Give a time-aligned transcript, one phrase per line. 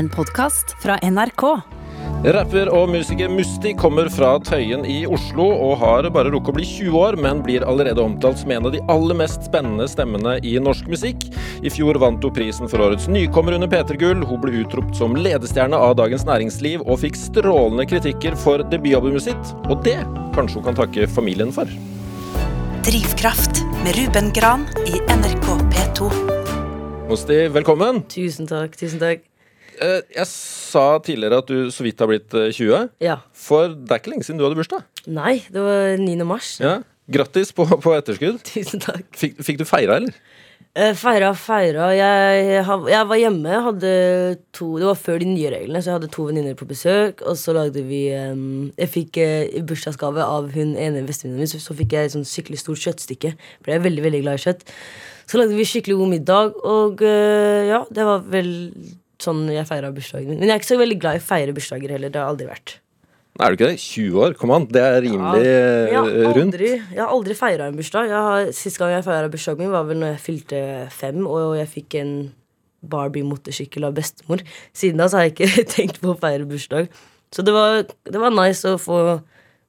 [0.00, 1.42] En podkast fra NRK.
[2.32, 6.64] Rapper og musiker Musti kommer fra Tøyen i Oslo og har bare rukket å bli
[6.68, 10.54] 20 år, men blir allerede omtalt som en av de aller mest spennende stemmene i
[10.56, 11.28] norsk musikk.
[11.60, 14.24] I fjor vant hun prisen for årets nykommer under P3 Gull.
[14.24, 19.56] Hun ble utropt som ledestjerne av Dagens Næringsliv og fikk strålende kritikker for debutalbumet sitt.
[19.68, 19.98] Og det
[20.32, 21.68] kanskje hun kan takke familien for.
[22.88, 26.14] Drivkraft med Ruben Gran i NRK P2.
[27.10, 28.06] Musti, velkommen.
[28.08, 28.80] Tusen takk.
[28.80, 29.28] tusen takk
[29.80, 32.90] Jeg sa tidligere at du så vidt har blitt eh, 20.
[33.04, 33.18] Ja.
[33.32, 34.84] For det er ikke lenge siden du hadde bursdag.
[35.08, 36.16] Nei, det var 9.
[36.28, 36.58] mars.
[36.62, 36.80] Ja.
[37.10, 38.42] Grattis på, på etterskudd.
[38.52, 39.08] Tusen takk.
[39.16, 40.14] Fikk, fikk du feira, eller?
[40.78, 41.88] Eh, feira, feira.
[41.98, 43.56] Jeg, jeg var hjemme.
[43.64, 43.90] Hadde
[44.54, 47.24] to, det var før de nye reglene, så jeg hadde to venninner på besøk.
[47.26, 51.50] Og så lagde vi um, Jeg fikk eh, i bursdagsgave av hun ene bestevenninna min,
[51.50, 53.34] så, så fikk jeg et sånn skikkelig stort kjøttstykke.
[53.58, 54.62] For jeg er veldig veldig glad i kjøtt.
[55.30, 58.52] Så lagde vi skikkelig god middag, og uh, ja, det var vel
[59.24, 60.38] sånn jeg feira bursdagen min.
[60.40, 62.12] Men jeg er ikke så veldig glad i å feire bursdager heller.
[62.12, 62.74] Det har jeg aldri vært.
[63.38, 63.80] Nei, Er du ikke det?
[63.80, 64.34] 20 år?
[64.40, 64.66] Kom an.
[64.68, 66.58] Det er rimelig eh, jeg har rundt.
[66.60, 68.10] jeg har aldri feira en bursdag.
[68.10, 70.62] Har, sist gang jeg feira bursdagen min, var vel når jeg fylte
[70.92, 72.14] fem, og jeg fikk en
[72.90, 74.42] Barbie-motorsykkel av bestemor.
[74.76, 76.90] Siden da så har jeg ikke tenkt på å feire bursdag.
[77.30, 79.20] Så det var, det var nice å få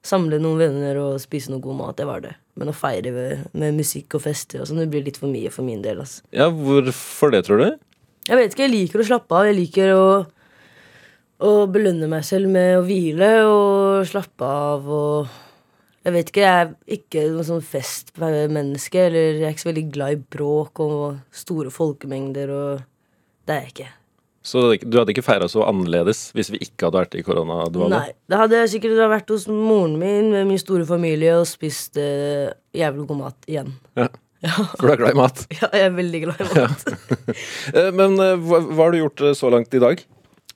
[0.02, 1.98] samle noen venner og spise noe god mat.
[2.00, 2.34] Det var det.
[2.60, 5.52] Men å feire med, med musikk og fester og sånn, det blir litt for mye
[5.54, 6.02] for min del.
[6.04, 6.26] Altså.
[6.36, 7.70] Ja, Hvorfor det, tror du?
[8.32, 9.48] Jeg vet ikke, jeg liker å slappe av.
[9.50, 10.04] Jeg liker å,
[11.44, 15.40] å belønne meg selv med å hvile og slappe av og
[16.02, 19.04] Jeg vet ikke, jeg er ikke noe sånn festmenneske.
[19.10, 21.04] Eller jeg er ikke så veldig glad i bråk og
[21.36, 22.88] store folkemengder og
[23.46, 23.92] Det er jeg ikke.
[24.42, 27.92] Så du hadde ikke feira så annerledes hvis vi ikke hadde vært i koronadvale?
[27.94, 28.16] Nei.
[28.32, 32.50] Da hadde jeg sikkert vært hos moren min med min store familie og spist eh,
[32.74, 33.76] jævlig god mat igjen.
[34.00, 34.08] Ja.
[34.80, 35.44] For du er glad i mat?
[35.54, 36.88] Ja, jeg er veldig glad i mat.
[37.76, 37.86] Ja.
[38.00, 40.02] Men eh, hva, hva har du gjort eh, så langt i dag?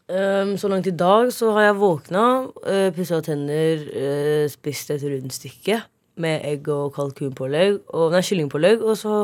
[0.05, 5.02] Um, så langt i dag så har jeg våkna, uh, pussa tenner, uh, spist et
[5.02, 5.80] rundstykke
[6.22, 9.16] med egg og kalkunpålegg, og, nei, kyllingpålegg, og så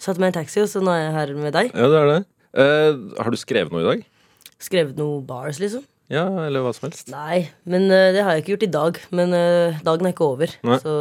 [0.00, 1.68] satt meg i en taxi, og så nå er jeg her med deg.
[1.76, 2.18] Ja, det er det.
[2.56, 4.08] Uh, har du skrevet noe i dag?
[4.64, 5.84] Skrevet noe bars, liksom.
[6.08, 7.12] Ja, eller hva som helst?
[7.12, 9.02] Nei, men uh, det har jeg ikke gjort i dag.
[9.12, 9.36] Men
[9.84, 10.80] dagen er ikke over, Nei.
[10.80, 10.96] så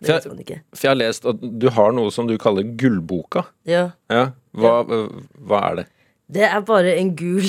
[0.00, 0.60] For jeg-.
[0.74, 3.44] For jeg har lest at du har noe som du kaller Gullboka.
[3.68, 3.90] Ja.
[4.12, 5.86] Ja, Hva, eh, hva er det?
[6.34, 7.44] Det er bare en gul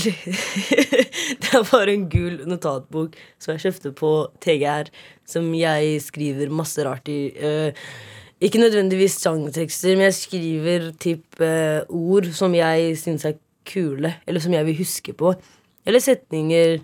[1.42, 4.10] Det er bare en gul notatbok som jeg kjøpte på
[4.44, 4.90] TGR,
[5.26, 7.20] som jeg skriver masse rart i.
[7.34, 7.86] Eh,
[8.44, 14.44] ikke nødvendigvis sangtekster, men jeg skriver typ eh, ord som jeg syns er kule, eller
[14.44, 15.32] som jeg vil huske på.
[15.88, 16.82] Eller setninger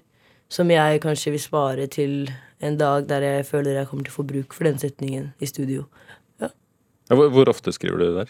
[0.52, 4.20] som jeg kanskje vil spare til en dag der jeg føler jeg kommer til å
[4.20, 5.86] få bruk for den setningen i studio.
[6.42, 8.30] Ja, hvor, hvor ofte skriver du det der?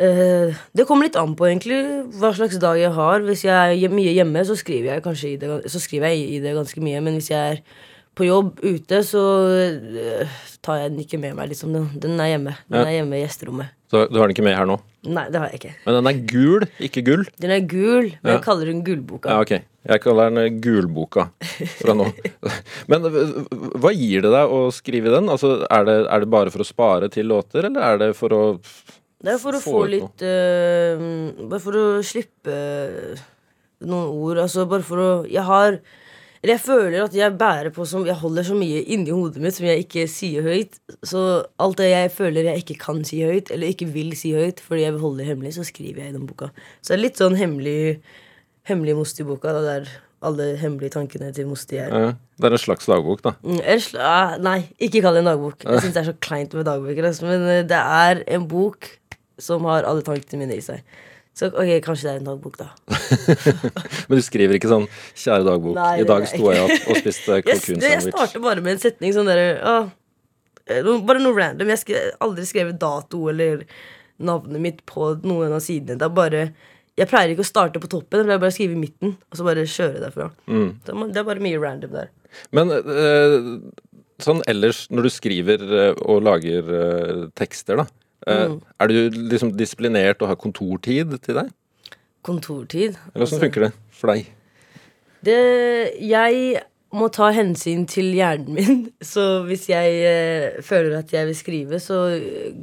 [0.00, 1.78] Eh, det kommer litt an på egentlig
[2.20, 3.20] hva slags dag jeg har.
[3.24, 6.42] Hvis jeg er mye hjemme, så skriver jeg kanskje i det, så skriver jeg i
[6.44, 7.00] det ganske mye.
[7.04, 7.62] Men hvis jeg er
[8.16, 9.22] på jobb ute, så
[9.60, 11.52] eh, tar jeg den ikke med meg.
[11.52, 11.72] Liksom.
[11.76, 12.56] Den, den er hjemme.
[12.68, 12.86] Den Ja.
[12.88, 13.76] er hjemme i gjesterommet.
[13.90, 14.76] Så du har den ikke med her nå?
[15.08, 15.74] Nei, det har jeg ikke.
[15.86, 17.24] Men den er gul, ikke gull?
[17.40, 18.36] Den er gul, men Ja.
[18.38, 19.28] jeg kaller den Gullboka.
[19.32, 19.64] Ja, ok.
[19.88, 21.30] Jeg kaller den eh, Gulboka
[21.78, 22.10] fra nå.
[22.90, 23.36] Men eh,
[23.80, 25.30] hva gir det deg å skrive den?
[25.32, 28.36] Altså, er, det, er det bare for å spare til låter, eller er det for
[28.36, 31.00] å Det er for å Få få litt eh,
[31.46, 32.58] Bare for å slippe
[33.80, 34.42] noen ord.
[34.44, 35.80] Altså bare for å Jeg har
[36.40, 39.66] jeg føler at jeg bærer på som Jeg holder så mye inni hodet mitt som
[39.68, 40.78] jeg ikke sier høyt.
[41.04, 41.20] Så
[41.60, 44.86] alt det jeg føler jeg ikke kan si høyt, eller ikke vil si høyt fordi
[44.86, 46.48] jeg vil holde det hemmelig, så skriver jeg i den boka.
[46.80, 47.76] Så det er litt sånn hemmelig
[48.68, 49.90] Hemmelig Mosti-boka, da, der
[50.20, 51.88] alle hemmelige tankene til Mosti er.
[51.88, 53.32] Ja, Det er en slags dagbok, da.
[53.40, 53.60] Mm,
[54.44, 55.64] nei, ikke kall det en dagbok.
[55.64, 57.06] Jeg syns det er så kleint med dagbøker.
[57.08, 57.28] Altså.
[57.28, 58.90] Men eh, det er en bok
[59.40, 60.82] som har alle tankene mine i seg.
[61.36, 62.68] Så ok, kanskje det er en dagbok, da.
[64.10, 67.38] Men du skriver ikke sånn 'Kjære dagbok, Nei, i dag sto jeg opp og spiste
[67.46, 67.86] kalkunsandwich'.
[67.86, 71.70] jeg starter bare med en setning sånn derre eh, Bare noe random.
[71.72, 73.64] Jeg har aldri skrevet dato eller
[74.20, 75.96] navnet mitt på noen av sidene.
[75.98, 76.42] Det er bare
[77.00, 79.64] Jeg pleier ikke å starte på toppen, jeg bare skrive i midten, og så bare
[79.64, 80.28] kjøre derfra.
[80.50, 80.66] Mm.
[80.84, 82.10] Det, er, bare mye random der.
[82.56, 83.38] Men eh,
[84.20, 87.88] sånn ellers, når du skriver eh, og lager eh, tekster, da.
[88.28, 88.58] Mm.
[88.84, 91.48] Er du liksom disiplinert og har kontortid til deg?
[92.26, 92.98] Kontortid.
[93.14, 94.28] Eller åssen Altså, funker det for deg?
[95.24, 95.38] Det,
[96.04, 96.60] jeg
[96.96, 98.80] må ta hensyn til hjernen min.
[99.12, 102.02] Så hvis jeg eh, føler at jeg vil skrive, så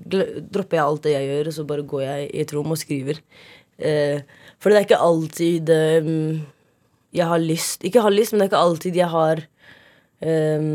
[0.06, 2.81] dropper jeg alt det jeg gjør, og så bare går jeg i et rom og
[2.81, 3.22] skriver.
[3.77, 4.21] Eh,
[4.57, 6.07] for det er ikke alltid eh,
[7.13, 9.44] jeg har lyst Ikke har lyst, men det er ikke alltid jeg har
[10.25, 10.68] eh,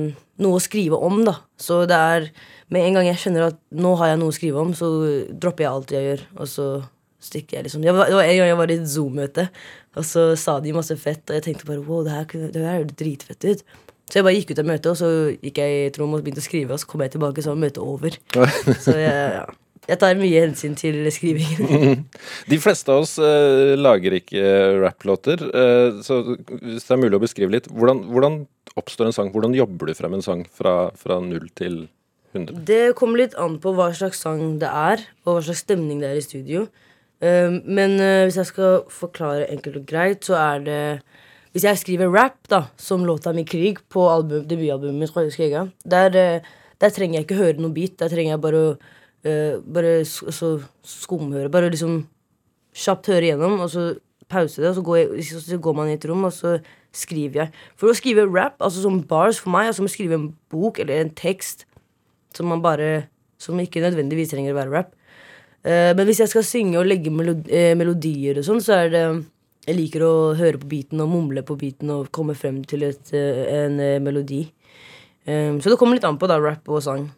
[0.42, 1.36] noe å skrive om, da.
[1.60, 2.30] Så det er
[2.72, 4.88] med en gang jeg skjønner at nå har jeg noe å skrive om, så
[5.28, 6.66] dropper jeg alt jeg gjør, og så
[7.22, 7.84] stikker jeg, liksom.
[7.86, 9.46] Jeg var, det var en gang jeg var i et Zoom-møte,
[9.92, 12.80] og så sa de masse fett, og jeg tenkte bare wow, det her, det her
[12.80, 13.64] høres dritfett ut.
[14.08, 16.42] Så jeg bare gikk ut av møtet, og så gikk jeg i Trond og begynte
[16.42, 18.16] å skrive, og så kom jeg tilbake, så var møtet over.
[18.82, 19.44] Så jeg, ja.
[19.90, 22.04] Jeg tar mye hensyn til skrivingen.
[22.50, 27.18] De fleste av oss uh, lager ikke uh, rapplåter, Uh, så hvis det er mulig
[27.18, 28.38] å beskrive litt, hvordan, hvordan
[28.78, 29.32] oppstår en sang?
[29.34, 31.82] Hvordan jobber du frem en sang fra, fra null til
[32.32, 32.62] 100?
[32.68, 36.12] Det kommer litt an på hva slags sang det er, og hva slags stemning det
[36.12, 36.64] er i studio.
[37.22, 40.80] Um, men hvis jeg skal forklare enkelt og greit, så er det
[41.52, 46.40] Hvis jeg skriver rap, da, som låta mi 'Krig' på album, debutalbumet mitt, der,
[46.80, 47.98] der trenger jeg ikke høre noe beat.
[47.98, 48.76] Der trenger jeg bare å
[49.26, 50.54] uh, Bare altså,
[50.84, 51.50] skumhøre.
[51.52, 52.06] Bare liksom
[52.74, 53.98] kjapt høre igjennom, og så
[54.32, 56.54] pause det, og så går, jeg, så- går man i et rom, og så
[56.92, 57.50] skriver jeg.
[57.76, 60.78] For å skrive rap, altså som bars for meg, er som å skrive en bok
[60.80, 61.66] eller en tekst
[62.34, 63.08] som man bare
[63.42, 64.92] Som ikke nødvendigvis trenger å være rap.
[65.66, 68.88] Eh, men hvis jeg skal synge og legge melodi, eh, melodier og sånn, så er
[68.92, 69.24] det
[69.66, 73.12] Jeg liker å høre på beaten og mumle på beaten og komme frem til et,
[73.12, 74.44] eh, en eh, melodi.
[75.26, 77.10] Um, så det kommer litt an på da, rap og sang.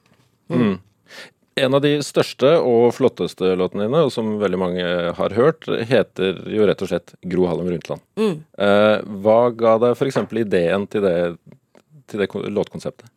[1.55, 6.41] En av de største og flotteste låtene dine, og som veldig mange har hørt, heter
[6.51, 8.03] jo rett og slett Gro Harlem Brundtland.
[8.19, 10.19] Eh, hva ga deg f.eks.
[10.43, 11.17] ideen til det,
[12.11, 13.11] til det låtkonseptet?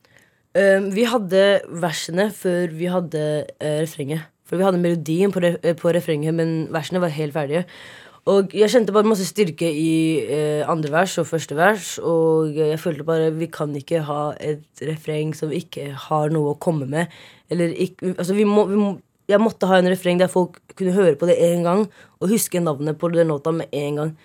[0.57, 1.45] Eh, vi hadde
[1.81, 3.23] versene før vi hadde
[3.57, 4.29] eh, refrenget.
[4.47, 5.41] For vi hadde melodien på,
[5.81, 7.65] på refrenget, men versene var helt ferdige.
[8.27, 11.93] Og jeg kjente bare masse styrke i eh, andre vers og første vers.
[12.03, 16.59] Og jeg følte bare vi kan ikke ha et refreng som ikke har noe å
[16.59, 17.13] komme med.
[17.53, 18.89] Eller ikke, altså vi må, vi må,
[19.27, 21.85] jeg måtte ha en refreng der folk kunne høre på det én gang
[22.19, 24.15] og huske navnet på den låta med en gang.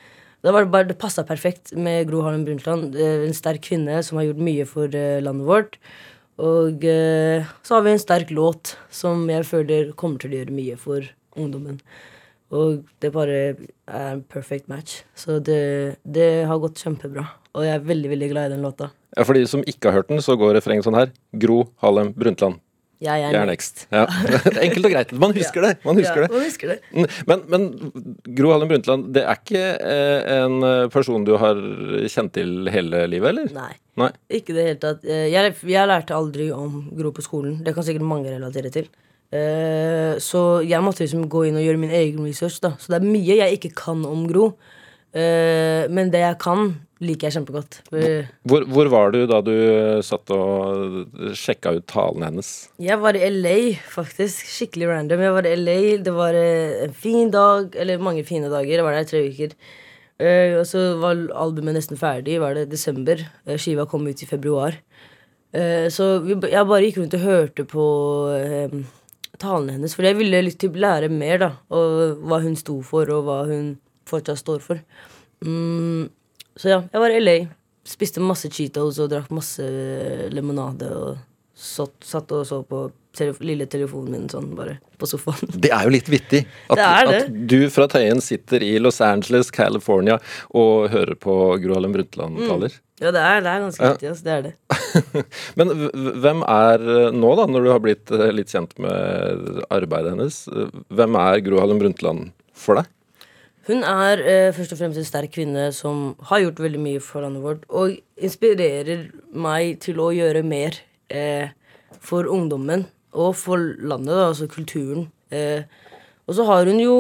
[0.42, 2.96] Det, var bare, det passa perfekt med Gro Harlem Brundtland.
[2.98, 5.76] eh, En sterk kvinne som har gjort mye for eh, landet vårt.
[6.42, 10.56] Og eh, så har vi en sterk låt som jeg føler kommer til å gjøre
[10.56, 11.06] mye for
[11.38, 11.78] ungdommen.
[12.52, 13.36] Og det bare
[13.86, 15.02] er en perfect match.
[15.14, 17.28] Så det, det har gått kjempebra.
[17.54, 18.90] Og jeg er veldig veldig glad i den låta.
[19.16, 21.12] Ja, For de som ikke har hørt den, så går refrenget sånn her.
[21.36, 22.58] Gro Harlem Brundtland.
[23.02, 23.81] Jeg Jeg er er next.
[23.90, 24.04] Ja.
[24.64, 25.12] Enkelt og greit.
[25.19, 25.72] Man husker det.
[25.82, 26.34] Man husker ja, det.
[26.37, 26.76] Man husker det.
[26.94, 27.64] Mm, Men, men
[28.38, 31.58] Gro Harlem Brundtland, det er ikke eh, en eh, person du har
[32.12, 33.50] kjent til hele livet, eller?
[33.56, 33.72] Nei.
[33.99, 34.10] Nei.
[34.38, 35.02] Ikke i det hele tatt.
[35.04, 37.58] Eh, Jeg, jeg lærte aldri om Gro på skolen.
[37.66, 38.87] Det kan sikkert mange relatere til.
[40.20, 42.58] Så jeg måtte liksom gå inn og gjøre min egen research.
[42.60, 44.50] da Så det er mye jeg ikke kan om Gro.
[45.16, 47.81] Men det jeg kan, liker jeg kjempegodt.
[48.49, 49.52] Hvor, hvor var du da du
[50.06, 52.50] satt og sjekka ut talen hennes?
[52.82, 53.56] Jeg var i LA,
[53.90, 54.46] faktisk.
[54.46, 55.25] Skikkelig random.
[55.26, 58.76] Jeg var i LA, Det var eh, en fin dag, eller mange fine dager.
[58.76, 59.56] Jeg var der i tre uker.
[60.22, 62.38] Eh, og så var albumet nesten ferdig.
[62.43, 63.22] Var det desember?
[63.46, 64.78] Eh, skiva kom ut i februar.
[65.52, 67.82] Så jeg bare gikk rundt og hørte på
[68.32, 68.72] eh,
[69.43, 69.93] talene hennes.
[69.93, 71.50] For jeg ville litt lære mer, da.
[71.76, 73.75] Og hva hun sto for, og hva hun
[74.08, 74.81] fortsatt står for.
[75.44, 76.08] Mm,
[76.56, 77.37] så ja, jeg var i LA.
[77.88, 79.64] Spiste masse Cheetos og drakk masse
[80.31, 80.90] lemonade.
[80.94, 81.16] Og
[81.58, 85.50] satt, satt og så på tele lille telefonen min sånn, bare på sofaen.
[85.52, 87.19] Det er jo litt vittig at, Det det.
[87.19, 90.16] at du fra Tøyen sitter i Los Angeles, California
[90.56, 92.78] og hører på Gro Harlem Brundtland-taler.
[93.02, 93.93] Ja, det er, det er ganske Ja.
[94.12, 95.25] Altså, det er det.
[95.58, 95.72] Men
[96.22, 100.40] hvem er eh, nå, da, når du har blitt eh, litt kjent med arbeidet hennes,
[100.49, 102.88] eh, hvem er Gro Harlem Brundtland for deg?
[103.69, 107.23] Hun er eh, først og fremst en sterk kvinne som har gjort veldig mye for
[107.23, 110.81] landet vårt, og inspirerer meg til å gjøre mer
[111.12, 111.52] eh,
[112.02, 115.07] for ungdommen og for landet, da, altså kulturen.
[115.31, 115.62] Eh,
[116.26, 116.97] og så har hun jo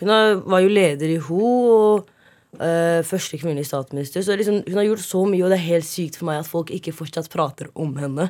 [0.00, 2.08] Hun er, var jo leder i HO og
[2.60, 4.24] eh, første kvinnelige statsminister.
[4.26, 6.50] Så liksom, hun har gjort så mye, og det er helt sykt for meg at
[6.50, 8.26] folk ikke fortsatt prater om henne.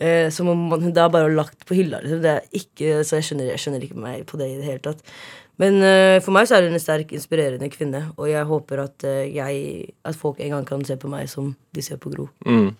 [0.00, 2.00] Eh, som om man, det er bare lagt på hylla.
[2.02, 2.22] Liksom.
[2.24, 4.82] Det er ikke, så jeg skjønner, jeg skjønner ikke meg på det i det hele
[4.88, 5.04] tatt.
[5.62, 8.96] Men uh, for meg så er hun en sterk, inspirerende kvinne, og jeg håper at,
[9.06, 12.26] uh, jeg, at folk en gang kan se på meg som de ser på Gro.
[12.42, 12.72] Mm.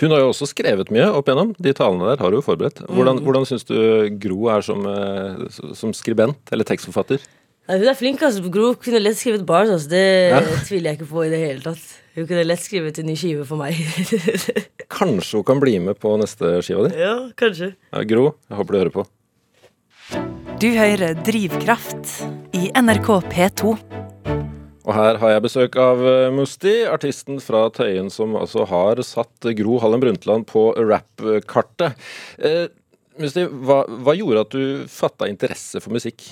[0.00, 1.52] Hun har jo også skrevet mye opp igjennom.
[1.60, 2.82] De talene der har du jo forberedt.
[2.88, 3.76] Hvordan, hvordan syns du
[4.20, 7.24] Gro er som, uh, som skribent eller tekstforfatter?
[7.66, 8.22] Nei, hun er flink.
[8.22, 8.44] altså.
[8.52, 9.72] Gro kunne lett skrevet bars.
[9.72, 9.90] Altså.
[9.90, 11.86] Det tviler jeg ikke på i det hele tatt.
[12.16, 13.76] Hun kunne lett skrevet en ny skive for meg.
[14.96, 16.96] Kanskje hun kan bli med på neste skiva di?
[17.02, 17.74] ja, kanskje.
[17.90, 19.08] Ja, Gro, jeg håper du hører på.
[20.56, 22.14] Du hører Drivkraft
[22.56, 23.72] i NRK P2.
[24.86, 29.50] Og her har jeg besøk av eh, Musti, artisten fra Tøyen som altså har satt
[29.58, 32.00] Gro Harlem Brundtland på rap-kartet.
[32.40, 32.70] Eh,
[33.20, 36.24] Musti, hva, hva gjorde at du fatta interesse for musikk?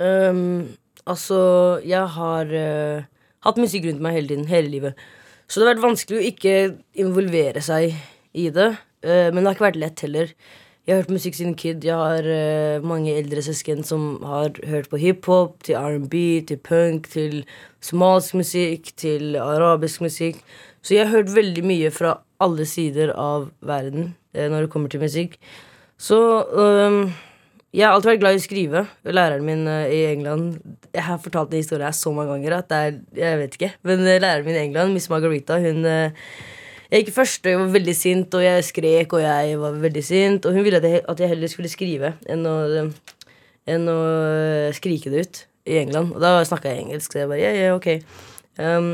[0.00, 0.72] Um,
[1.04, 1.42] altså,
[1.84, 3.04] jeg har uh,
[3.44, 5.06] hatt musikk rundt meg hele tiden, hele livet.
[5.44, 6.56] Så det har vært vanskelig å ikke
[7.04, 8.00] involvere seg
[8.32, 8.72] i det.
[9.04, 10.36] Uh, men det har ikke vært lett heller.
[10.82, 11.84] Jeg har hørt musikk siden kid.
[11.86, 17.06] Jeg har uh, mange eldre søsken som har hørt på hiphop, til R&B, til punk,
[17.12, 17.44] til
[17.78, 20.40] somalisk musikk, til arabisk musikk.
[20.82, 24.90] Så jeg har hørt veldig mye fra alle sider av verden uh, når det kommer
[24.90, 25.36] til musikk.
[26.02, 26.18] Så
[26.50, 27.12] um,
[27.70, 28.82] jeg har alltid vært glad i å skrive.
[29.06, 30.56] Læreren min uh, i England
[30.90, 33.70] Jeg har fortalt den historien her så mange ganger at det er Jeg vet ikke.
[33.86, 35.86] Men læreren min i England, Miss Margarita, hun
[36.92, 40.02] Jeg gikk først, og jeg var veldig sint, og jeg skrek, og jeg var veldig
[40.04, 40.44] sint.
[40.44, 42.56] Og hun ville at jeg, at jeg heller skulle skrive enn å,
[43.72, 44.02] enn å
[44.76, 45.40] skrike det ut
[45.72, 46.12] i England.
[46.12, 47.88] Og da snakka jeg engelsk, så jeg bare yeah, yeah, ok.
[48.60, 48.90] Um,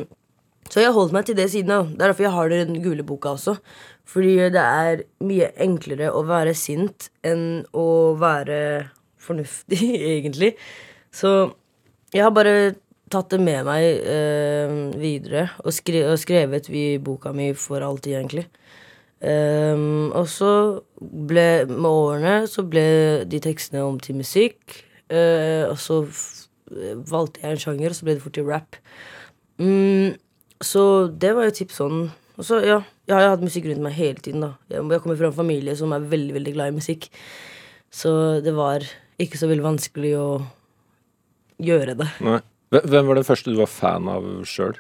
[0.71, 1.75] så jeg holdt meg til det siden.
[1.75, 1.91] av.
[1.91, 3.57] Det er derfor jeg har den gule boka også.
[4.09, 7.89] Fordi det er mye enklere å være sint enn å
[8.21, 8.61] være
[9.19, 9.83] fornuftig,
[10.15, 10.55] egentlig.
[11.11, 11.51] Så
[12.15, 12.77] jeg har bare
[13.13, 18.19] tatt det med meg eh, videre og, skre og skrevet vi boka mi for alltid,
[18.21, 18.47] egentlig.
[19.19, 20.51] Um, og så
[21.03, 22.85] ble med årene så ble
[23.27, 24.79] de tekstene om til musikk.
[25.11, 26.03] Uh, og så
[27.09, 28.79] valgte jeg en sjanger, og så ble det fort til rap.
[29.59, 30.15] Um,
[30.63, 32.09] så det var jo typ sånn.
[32.39, 34.45] Og så, ja, jeg har hatt musikk rundt meg hele tiden.
[34.45, 37.09] da Jeg, jeg kommer fra en familie som er veldig veldig glad i musikk.
[37.91, 38.13] Så
[38.45, 38.85] det var
[39.19, 40.29] ikke så veldig vanskelig å
[41.59, 42.09] gjøre det.
[42.23, 42.39] Nei.
[42.71, 44.77] Hve- Hvem var den første du var fan av sjøl?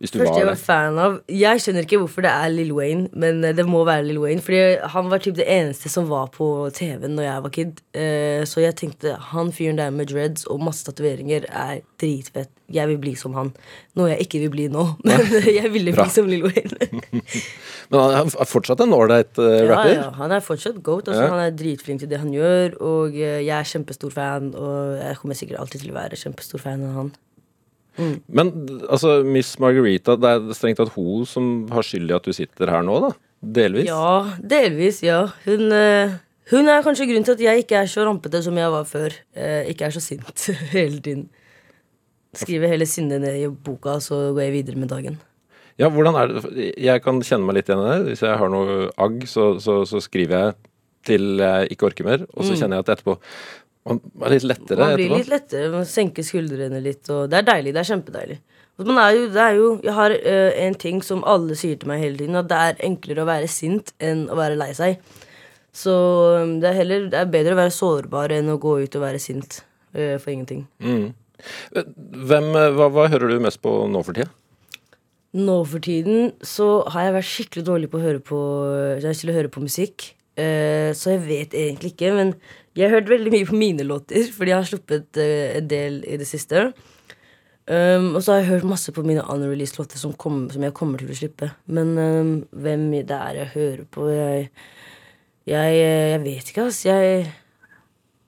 [0.00, 0.64] Hvis du Første jeg var var det.
[0.64, 4.06] fan av Jeg skjønner ikke hvorfor det er Lil Wayne, men eh, det må være
[4.06, 4.40] Lil Wayne.
[4.40, 4.60] Fordi
[4.94, 7.82] han var typ det eneste som var på TV-en når jeg var kid.
[7.92, 12.48] Eh, så jeg tenkte han fyren der med dreads og masse tatoveringer er dritfett.
[12.72, 13.52] Jeg vil bli som han.
[13.98, 15.20] Noe jeg ikke vil bli nå, men
[15.60, 17.02] jeg ville bli som Lil Wayne.
[17.90, 19.94] Men han er fortsatt en ålreit eh, Ja, rapper.
[19.96, 21.08] ja, han er fortsatt goat.
[21.10, 21.30] Altså, Ja.
[21.34, 24.52] Han er dritflink til det han gjør, og jeg er kjempestor fan.
[24.54, 27.10] Og jeg kommer sikkert alltid til å være kjempestor fan av han.
[28.28, 28.52] Men
[28.88, 32.72] altså, Miss Margarita, det er strengt tatt hun som har skyld i at du sitter
[32.72, 33.12] her nå, da?
[33.40, 33.88] Delvis?
[33.88, 35.22] Ja, delvis, ja.
[35.46, 36.16] Hun, eh,
[36.52, 39.16] hun er kanskje grunnen til at jeg ikke er så rampete som jeg var før.
[39.32, 41.28] Eh, ikke er så sint hele tiden.
[42.36, 45.18] Skriver hele sinnet ned i boka, så går jeg videre med dagen.
[45.80, 46.72] Ja, hvordan er det?
[46.76, 48.10] Jeg kan kjenne meg litt igjen i det.
[48.10, 50.58] Hvis jeg har noe agg, så, så, så skriver jeg
[51.08, 53.14] til jeg ikke orker mer, og så kjenner jeg at etterpå
[53.90, 54.78] man er litt lettere.
[54.78, 55.18] Man blir etterpå.
[55.18, 57.74] litt lettere, man senker skuldrene litt, og det er deilig.
[57.74, 58.38] Det er kjempedeilig.
[58.80, 62.00] Er jo, det er jo, jeg har eh, en ting som alle sier til meg
[62.00, 65.02] hele tiden, at det er enklere å være sint enn å være lei seg.
[65.76, 65.92] Så
[66.40, 69.04] um, det er heller det er bedre å være sårbar enn å gå ut og
[69.04, 69.60] være sint
[69.94, 70.64] eh, for ingenting.
[70.82, 71.10] Mm.
[71.76, 74.32] Hvem, eh, hva, hva hører du mest på nå for tida?
[75.36, 78.38] Nå for tiden så har jeg vært skikkelig dårlig på å høre på
[78.98, 80.08] Jeg skulle høre på musikk.
[80.40, 82.10] Uh, så jeg vet egentlig ikke.
[82.16, 82.34] Men
[82.80, 86.00] jeg har hørt veldig mye på mine låter, fordi jeg har sluppet uh, en del
[86.08, 86.70] i det siste.
[87.70, 90.14] Um, og så har jeg hørt masse på mine unreleased låter som,
[90.50, 91.52] som jeg kommer til å slippe.
[91.70, 94.48] Men um, hvem det er jeg hører på Jeg,
[95.46, 96.90] jeg, jeg vet ikke, altså.
[96.90, 97.30] Jeg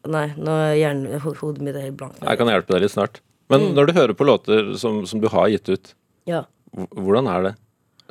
[0.02, 2.22] Nei, nå er hjernen, hodet mitt er helt blankt.
[2.26, 3.20] Jeg kan hjelpe deg litt snart.
[3.52, 5.92] Men når du hører på låter som, som du har gitt ut,
[6.26, 6.44] Ja.
[6.74, 7.52] hvordan er det?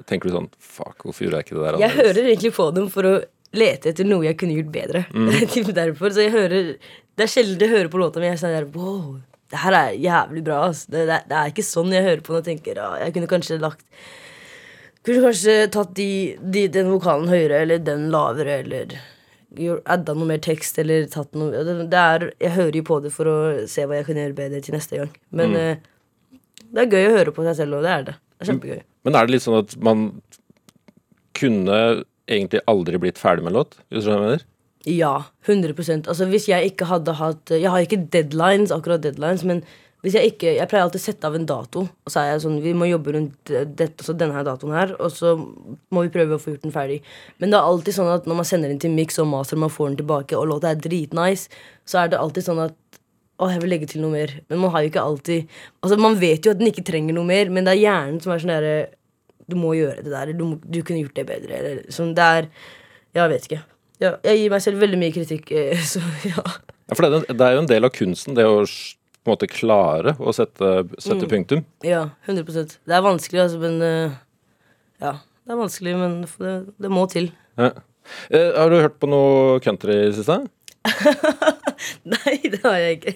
[0.08, 1.80] Tenker du sånn Fuck, hvorfor gjorde jeg ikke det der?
[1.82, 3.14] Jeg hører egentlig på dem for å
[3.58, 5.04] lete etter noe jeg kunne gjort bedre.
[5.12, 5.74] Mm.
[5.76, 6.72] Derfor, så jeg hører
[7.18, 9.20] Det er sjelden jeg hører på låta, men jeg er sånn Wow,
[9.52, 10.60] det her er jævlig bra.
[10.70, 10.92] Altså.
[10.92, 13.32] Det, det, det er ikke sånn jeg hører på når jeg tenker ah, Jeg kunne
[13.32, 13.86] kanskje lagt
[15.06, 19.00] Kunne kanskje tatt de, de, den vokalen høyere, eller den lavere, eller
[19.90, 23.12] adda noe mer tekst, eller tatt noe det, det er, Jeg hører jo på det
[23.16, 25.10] for å se hva jeg kan gjøre bedre til neste gang.
[25.34, 25.82] Men eh,
[26.72, 28.16] det er gøy å høre på seg selv, og det er det.
[28.22, 28.84] Det er kjempegøy.
[29.08, 30.06] Men er det litt sånn at man
[31.42, 31.80] kunne
[32.32, 33.78] egentlig aldri blitt ferdig med låt?
[33.92, 34.48] Hvis jeg mener?
[34.90, 35.14] Ja,
[35.46, 39.62] 100 Altså Hvis jeg ikke hadde hatt Jeg har ikke deadlines, akkurat deadlines, men
[40.02, 42.44] hvis jeg ikke Jeg pleier alltid å sette av en dato, og så er jeg
[42.46, 46.14] sånn Vi må jobbe rundt dette, så denne her datoen her, og så må vi
[46.14, 47.02] prøve å få gjort den ferdig.
[47.38, 49.70] Men det er alltid sånn at når man sender den til mix og master, man
[49.70, 51.52] får den tilbake, og låta er dritnice,
[51.86, 52.74] så er det alltid sånn at
[53.42, 54.34] å, jeg vil legge til noe mer.
[54.50, 57.28] Men man har jo ikke alltid Altså Man vet jo at den ikke trenger noe
[57.28, 58.76] mer, men det er hjernen som er sånn derre
[59.52, 60.32] Du må gjøre det der.
[60.38, 61.60] Du, må, du kunne gjort det bedre.
[61.60, 62.50] Eller sånn det er
[63.18, 63.62] Jeg vet ikke.
[64.02, 66.42] Ja, jeg gir meg selv veldig mye kritikk, eh, så ja.
[66.42, 68.64] Ja, for det, det er jo en del av kunsten, det å
[69.22, 71.62] på en måte klare å sette, sette punktum.
[71.86, 74.16] Ja, 100% Det er vanskelig, altså, men eh,
[75.04, 77.30] Ja, det er vanskelig, men det, det må til.
[77.62, 77.70] Ja.
[78.34, 80.40] Eh, har du hørt på noe country i det siste?
[82.16, 83.14] Nei, det har jeg ikke.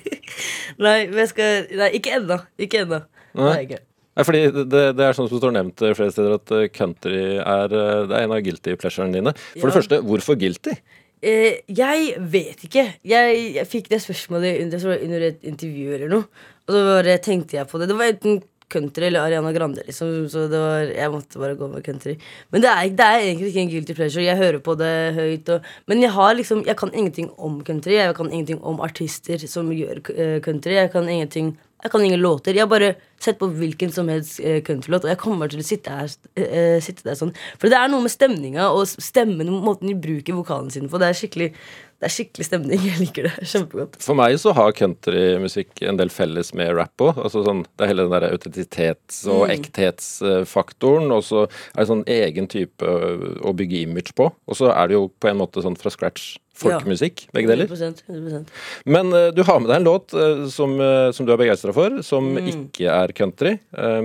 [0.77, 2.39] Nei, men jeg skal Nei, ikke ennå.
[2.61, 3.01] Ikke ennå.
[3.35, 3.51] Nei.
[3.55, 3.81] jeg ikke.
[4.15, 7.17] Nei, fordi det, det er sånn som står nevnt eh, flere steder, at eh, country
[7.41, 9.33] er, eh, det er en av guilty pleasurene dine.
[9.57, 10.77] For det første, hvorfor guilty?
[11.25, 12.85] Eh, jeg vet ikke.
[13.03, 16.29] Jeg, jeg fikk det spørsmålet under, under et intervju eller noe.
[16.65, 17.89] Og så bare tenkte jeg på det.
[17.91, 18.39] Det var enten
[18.75, 20.13] country eller Ariana Grande, liksom.
[20.31, 22.17] Så det var, jeg måtte bare gå med country.
[22.53, 24.27] Men det er, det er egentlig ikke en guilty pleasure.
[24.27, 25.53] Jeg hører på det høyt.
[25.55, 27.97] Og, men jeg har liksom Jeg kan ingenting om country.
[27.97, 30.77] Jeg kan ingenting om artister som gjør eh, country.
[30.77, 31.55] Jeg kan ingenting
[31.85, 32.55] jeg kan ingen låter.
[32.55, 35.65] Jeg har bare sett på hvilken som helst eh, countrylåt, og jeg kommer til å
[35.65, 37.33] sitte, her, eh, sitte der sånn.
[37.61, 40.97] For det er noe med stemninga og stemmen måten de bruker vokalen sin på.
[41.01, 41.51] Det er skikkelig
[41.95, 42.81] det er skikkelig stemning.
[42.83, 43.97] Jeg liker det kjempegodt.
[44.03, 47.21] For meg så har countrymusikk en del felles med rap òg.
[47.23, 51.07] Altså sånn, det er hele den der autentitets- og ekthetsfaktoren.
[51.15, 54.27] Og så er det sånn egen type å bygge image på.
[54.27, 57.69] Og så er det jo på en måte sånn fra scratch folkemusikk, begge deler.
[57.69, 58.49] 100%, 100%.
[58.87, 61.73] Men uh, du har med deg en låt uh, som, uh, som du er begeistra
[61.75, 63.55] for, som ikke er country,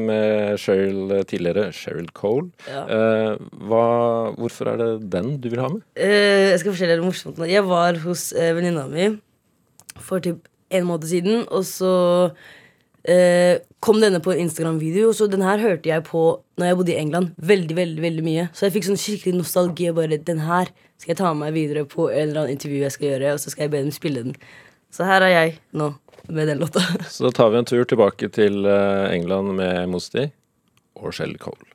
[0.01, 2.51] med Cheryl, tidligere Cheryl Cole.
[2.69, 2.85] Ja.
[3.71, 3.85] Hva,
[4.37, 5.83] hvorfor er det den du vil ha med?
[5.97, 7.41] Jeg skal fortelle deg morsomt.
[7.49, 9.13] Jeg var hos venninna mi
[10.01, 11.93] for typ en måned siden, og så
[13.05, 15.13] eh, kom denne på en Instagram-video.
[15.17, 16.25] Så den her hørte jeg på
[16.61, 17.33] når jeg bodde i England.
[17.37, 19.89] Veldig, veldig, veldig mye Så jeg fikk sånn skikkelig nostalgi.
[19.91, 22.85] Og bare, den her skal jeg ta med meg videre på en eller annen intervju
[22.85, 24.37] jeg skal gjøre, og så skal jeg be dem spille den.
[24.93, 25.93] Så her er jeg nå
[26.29, 26.83] med den låta.
[27.09, 30.29] Så da tar vi en tur tilbake til eh, England med Mosti
[31.01, 31.70] og Shell Cole.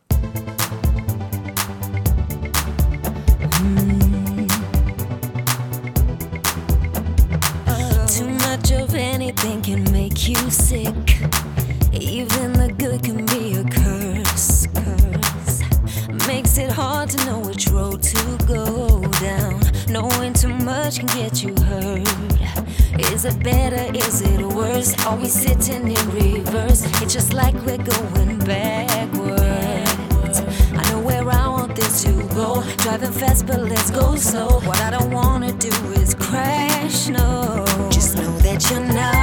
[23.25, 23.98] Is it better?
[23.98, 24.94] Is it worse?
[25.08, 26.84] Are we sitting in reverse?
[27.01, 30.41] It's just like we're going backwards.
[30.72, 32.62] I know where I want this to go.
[32.84, 34.60] Driving fast, but let's go slow.
[34.60, 37.08] What I don't wanna do is crash.
[37.08, 39.14] No, just know that you're not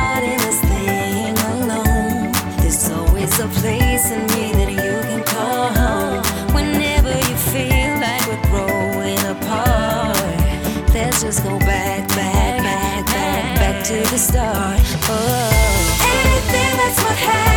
[14.23, 14.79] Start.
[15.09, 15.99] Oh.
[16.01, 17.52] Anything that's what happened.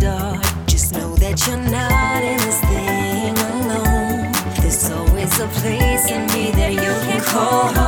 [0.00, 0.42] Dark.
[0.66, 4.32] Just know that you're not in this thing alone.
[4.60, 7.87] There's always a place in me that you can call home.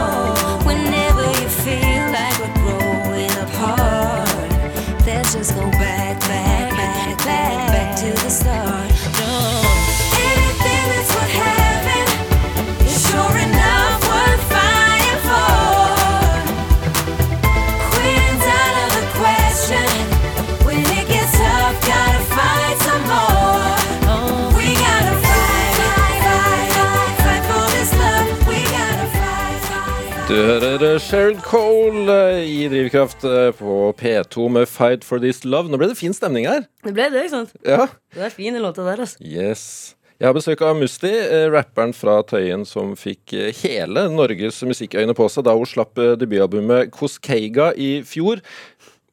[31.10, 35.66] Cheryl Cole eh, i Drivkraft eh, på P2 med 'Fight for This Love'.
[35.66, 36.68] Nå ble det fin stemning her.
[36.86, 37.56] Det ble det, ikke sant?
[37.66, 37.88] Ja.
[38.14, 39.18] Det er fin den låta der, altså.
[39.18, 39.96] Yes.
[40.22, 45.26] Jeg har besøk av Musti, eh, rapperen fra Tøyen som fikk hele Norges musikkøyne på
[45.34, 48.38] seg da hun slapp debutalbumet Koskeiga i fjor.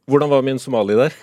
[0.06, 1.18] Hvordan var min somali der?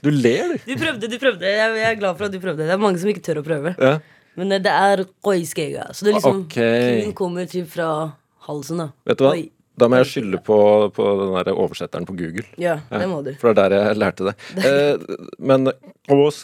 [0.00, 0.64] Du ler, du.
[0.64, 1.44] Du prøvde, du prøvde.
[1.44, 2.64] Jeg, er glad for at du prøvde.
[2.64, 3.76] Det er mange som ikke tør å prøve.
[3.76, 3.98] Ja.
[4.40, 5.90] Men det er koiskeiga.
[5.92, 7.02] Så det er liksom okay.
[7.02, 8.14] Kuen kommer typ fra
[8.48, 8.92] halsen, da.
[9.04, 9.36] Vet du hva?
[9.36, 9.50] Oi.
[9.80, 10.56] Da må jeg skylde på,
[10.96, 12.44] på den der oversetteren på Google.
[12.60, 13.32] Ja, det må du.
[13.40, 14.34] For det er der jeg lærte det.
[14.70, 14.98] Eh,
[15.38, 15.70] men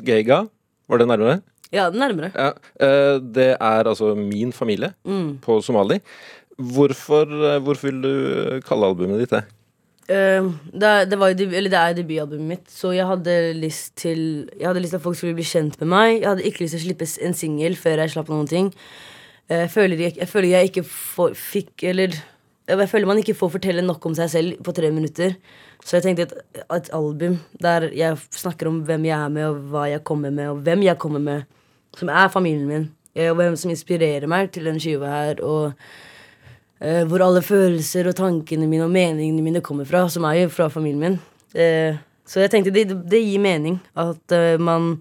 [0.07, 0.45] Geiga,
[0.89, 1.41] var det nærmere?
[1.75, 2.31] Ja, nærmere.
[2.35, 5.39] Ja, eh, Det er altså min familie Mm.
[5.43, 6.01] på Somali.
[6.57, 9.45] Hvorfor, eh, hvorfor vil du kalle albumet ditt det?
[10.07, 14.69] Uh, det, det, var eller det er debutalbumet mitt, så jeg hadde lyst til Jeg
[14.69, 16.21] hadde lyst til at folk skulle bli kjent med meg.
[16.21, 18.69] Jeg hadde ikke lyst til å slippe en singel før jeg slapp noen ting.
[19.51, 22.15] Eh, Jeg føler jeg, jeg, føler jeg ikke for, fikk Eller
[22.67, 25.37] jeg føler man ikke får fortelle nok om seg selv på tre minutter.
[25.85, 26.35] Så jeg tenkte et,
[26.75, 30.51] et album der jeg snakker om hvem jeg er med, og hva jeg kommer med,
[30.51, 31.47] og hvem jeg kommer med,
[31.97, 35.77] som er familien min, eh, og hvem som inspirerer meg til den skiva her, og
[36.83, 40.53] uh, hvor alle følelser og tankene mine og meningene mine kommer fra, som er jo
[40.53, 41.21] fra familien min.
[41.55, 44.97] Uh, så jeg tenkte det, det gir mening at uh, man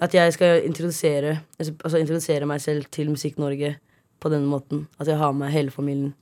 [0.00, 3.74] At jeg skal introdusere, altså introdusere meg selv til Musikk-Norge
[4.16, 4.86] på denne måten.
[4.98, 6.14] At jeg har med hele familien.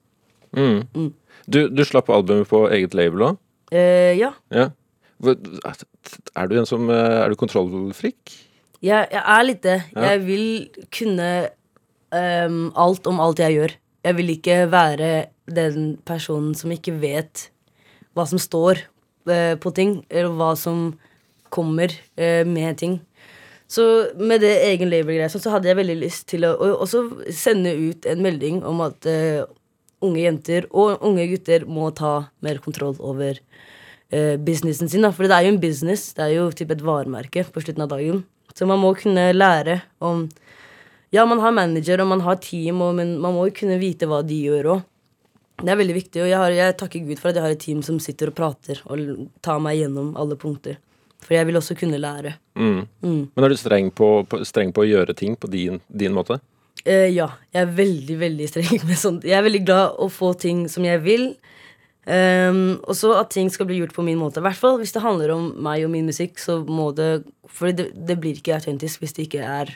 [0.57, 1.13] Mm.
[1.49, 3.41] Du, du slapp albumet på eget label òg?
[3.73, 4.33] Eh, ja.
[4.55, 4.71] Ja.
[6.39, 8.37] Er du en som eh, Er du kontrollfrik?
[8.79, 9.79] Jeg, jeg er litt det.
[9.97, 10.13] Ja.
[10.13, 10.47] Jeg vil
[10.95, 11.31] kunne
[12.15, 13.75] um, alt om alt jeg gjør.
[14.07, 15.11] Jeg vil ikke være
[15.51, 17.49] den personen som ikke vet
[18.15, 18.85] hva som står
[19.27, 20.93] uh, på ting, eller hva som
[21.51, 23.01] kommer uh, med ting.
[23.69, 23.85] Så
[24.17, 27.03] med det egen label-greia så hadde jeg veldig lyst til å også
[27.37, 29.43] sende ut en melding om at eh,
[30.05, 33.39] unge jenter og unge gutter må ta mer kontroll over
[34.11, 35.07] eh, businessen sin.
[35.07, 35.13] Da.
[35.15, 37.93] For det er jo en business, det er jo typ et varemerke på slutten av
[37.95, 38.23] dagen.
[38.55, 40.29] Så man må kunne lære om
[41.11, 44.05] Ja, man har manager og man har team, og, men man må jo kunne vite
[44.05, 44.83] hva de gjør òg.
[45.59, 47.63] Det er veldig viktig, og jeg, har, jeg takker Gud for at jeg har et
[47.63, 50.77] team som sitter og prater og tar meg gjennom alle punkter.
[51.25, 52.35] For jeg vil også kunne lære.
[52.61, 52.85] Mm.
[53.03, 53.23] Mm.
[53.33, 56.39] Men er du streng på, på, streng på å gjøre ting på din, din måte?
[56.89, 59.27] Eh, ja, jeg er veldig, veldig streng med sånt.
[59.29, 61.31] Jeg er veldig glad å få ting som jeg vil.
[62.09, 64.41] Um, og så at ting skal bli gjort på min måte.
[64.41, 67.75] I hvert fall hvis det handler om meg og min musikk, så må det For
[67.75, 69.75] det, det blir ikke autentisk hvis det ikke er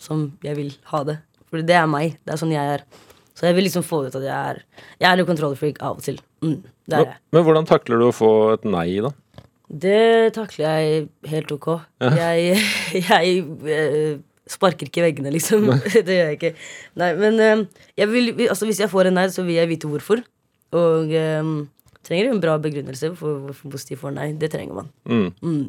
[0.00, 1.18] som jeg vil ha det.
[1.50, 2.16] For det er meg.
[2.24, 2.86] Det er sånn jeg er.
[3.34, 4.62] Så jeg vil liksom få ut at jeg er
[5.02, 6.20] Jeg er jo kontrollfreak av og til.
[6.44, 7.20] Mm, det er jeg.
[7.36, 9.12] men hvordan takler du å få et nei, da?
[9.68, 11.68] Det takler jeg helt ok.
[12.14, 12.56] Jeg,
[13.10, 14.16] jeg eh,
[14.50, 15.70] sparker ikke veggene, liksom.
[16.06, 16.54] det gjør jeg ikke.
[17.00, 19.90] Nei, men eh, jeg vil, altså, hvis jeg får en nei, så vil jeg vite
[19.90, 20.24] hvorfor.
[20.74, 21.54] Og um,
[22.04, 24.32] trenger en bra begrunnelse for hvorfor positiv får nei.
[24.38, 24.90] Det trenger man.
[25.08, 25.30] Mm.
[25.40, 25.64] Mm.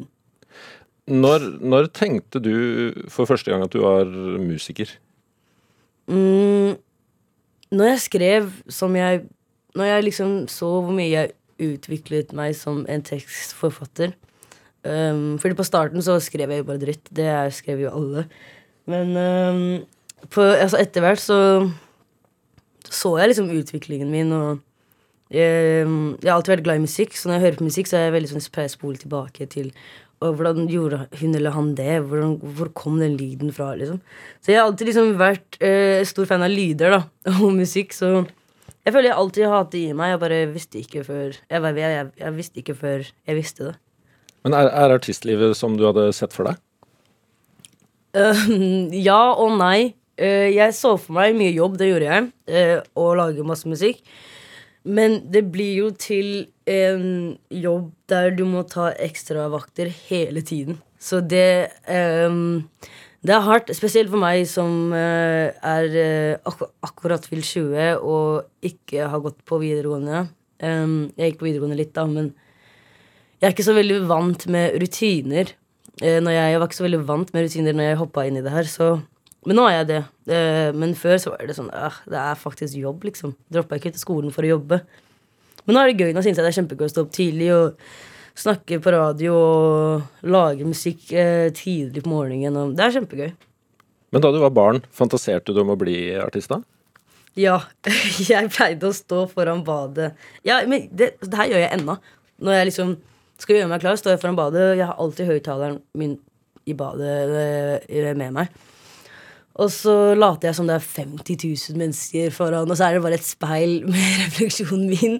[1.06, 2.56] Når, når tenkte du
[3.12, 4.08] for første gang at du var
[4.42, 4.90] musiker?
[6.10, 6.74] Mm,
[7.70, 9.24] når jeg skrev som jeg
[9.74, 14.12] Når jeg liksom så hvor mye jeg utviklet meg som en tekstforfatter
[14.86, 17.10] um, Fordi på starten så skrev jeg jo bare dritt.
[17.10, 18.26] Det skrev jo alle.
[18.86, 19.66] Men um,
[20.30, 21.40] på, altså etter hvert så
[22.86, 24.60] så jeg liksom utviklingen min, og
[25.34, 27.98] jeg, jeg har alltid vært glad i musikk, så når jeg hører på musikk, så
[27.98, 29.72] er jeg veldig sånn spole tilbake til
[30.24, 31.98] og hvordan gjorde hun eller han det?
[32.08, 33.74] Hvordan, hvor kom den lyden fra?
[33.76, 34.00] liksom
[34.40, 37.00] Så jeg har alltid liksom vært eh, stor fan av lyder da
[37.42, 37.92] og musikk.
[37.92, 38.24] Så
[38.86, 40.14] jeg føler jeg alltid har hatt det i meg.
[40.14, 43.74] Jeg bare visste ikke før jeg, jeg, jeg visste ikke før jeg visste det.
[44.46, 46.62] Men er, er artistlivet som du hadde sett for deg?
[48.16, 49.92] Um, ja og nei.
[50.16, 52.30] Uh, jeg så for meg mye jobb, det gjorde jeg.
[52.48, 54.00] uh, og lage masse musikk.
[54.86, 60.78] Men det blir jo til en jobb der du må ta ekstravakter hele tiden.
[60.98, 62.64] Så det um,
[63.26, 69.08] Det er hardt, spesielt for meg som uh, er ak akkurat fylt 20 og ikke
[69.10, 70.28] har gått på videregående.
[70.62, 72.30] Um, jeg gikk på videregående litt, da, men
[73.40, 75.50] jeg er ikke så veldig vant med rutiner.
[76.02, 78.40] Eh, når jeg, jeg var ikke så veldig vant med rutiner når jeg hoppa inn
[78.40, 78.96] i det her, så
[79.46, 80.02] Men nå er jeg det.
[80.34, 83.36] Eh, men før så var det sånn Det er faktisk jobb, liksom.
[83.52, 84.80] Droppa ikke av skolen for å jobbe.
[85.64, 86.12] Men nå er det gøy.
[86.14, 87.78] Nå synes jeg det er kjempegøy å stå opp tidlig og
[88.36, 92.74] snakke på radio og lage musikk eh, tidlig på morgenen.
[92.76, 93.30] Det er kjempegøy.
[94.14, 96.60] Men da du var barn, fantaserte du om å bli artist da?
[97.36, 97.60] Ja,
[98.32, 100.14] jeg pleide å stå foran badet.
[100.46, 101.98] Ja, men det, det her gjør jeg ennå.
[102.42, 102.96] Når jeg liksom
[103.42, 104.70] skal gjøre meg klar, står jeg foran badet.
[104.78, 106.16] Jeg har alltid høyttaleren min
[106.66, 108.64] i badet eh, med meg.
[109.56, 111.36] Og så later jeg som det er 50
[111.72, 115.14] 000 mennesker foran, og så er det bare et speil med refleksjonen min.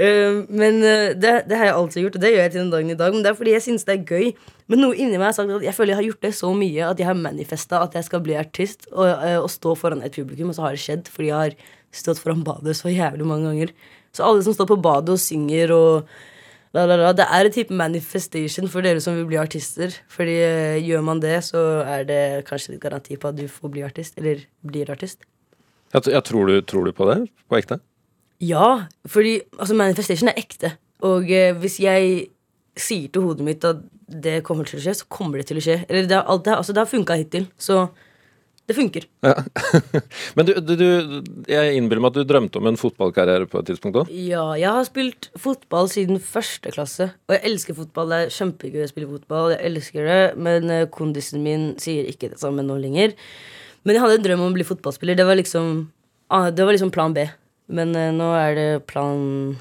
[0.00, 2.72] Eh, men eh, det, det har jeg alltid gjort, og det gjør jeg til den
[2.74, 3.14] dagen i dag.
[3.14, 4.32] Men det er fordi jeg synes det er gøy.
[4.68, 6.88] Men noe inni meg har sagt at jeg føler jeg har gjort det så mye
[6.88, 9.06] at jeg har manifesta at jeg skal bli artist og,
[9.44, 12.42] og stå foran et publikum, og så har det skjedd fordi jeg har stått foran
[12.44, 13.72] badet så jævlig mange ganger.
[14.12, 16.10] Så alle som står på badet og synger og
[16.76, 17.12] La, la, la.
[17.16, 19.94] Det er en type manifestation for dere som vil bli artister.
[20.12, 23.72] Fordi uh, gjør man det, så er det kanskje litt garanti på at du får
[23.74, 24.18] bli artist.
[24.20, 25.24] Eller blir artist.
[25.94, 27.22] Jeg, jeg tror, du, tror du på det?
[27.48, 27.80] På ekte?
[28.44, 30.74] Ja, fordi altså, manifestation er ekte.
[31.08, 32.28] Og uh, hvis jeg
[32.78, 35.64] sier til hodet mitt at det kommer til å skje, så kommer det til å
[35.64, 35.80] skje.
[35.88, 37.48] Eller det, alt, det, altså, det har funka hittil.
[37.60, 37.86] Så
[38.68, 39.06] det funker.
[39.24, 39.32] Ja.
[40.36, 40.88] Men du, du, du,
[41.48, 44.10] jeg innbiller meg at du drømte om en fotballkarriere på et tidspunkt òg?
[44.12, 47.06] Ja, jeg har spilt fotball siden første klasse.
[47.30, 48.12] Og jeg elsker fotball.
[48.12, 49.54] Det er kjempegøy å spille fotball.
[49.54, 53.16] Jeg elsker det, Men eh, kondisen min sier ikke det samme nå lenger.
[53.88, 55.16] Men jeg hadde en drøm om å bli fotballspiller.
[55.16, 55.88] Det var liksom,
[56.28, 57.24] ah, det var liksom plan B.
[57.72, 59.56] Men eh, nå er det plan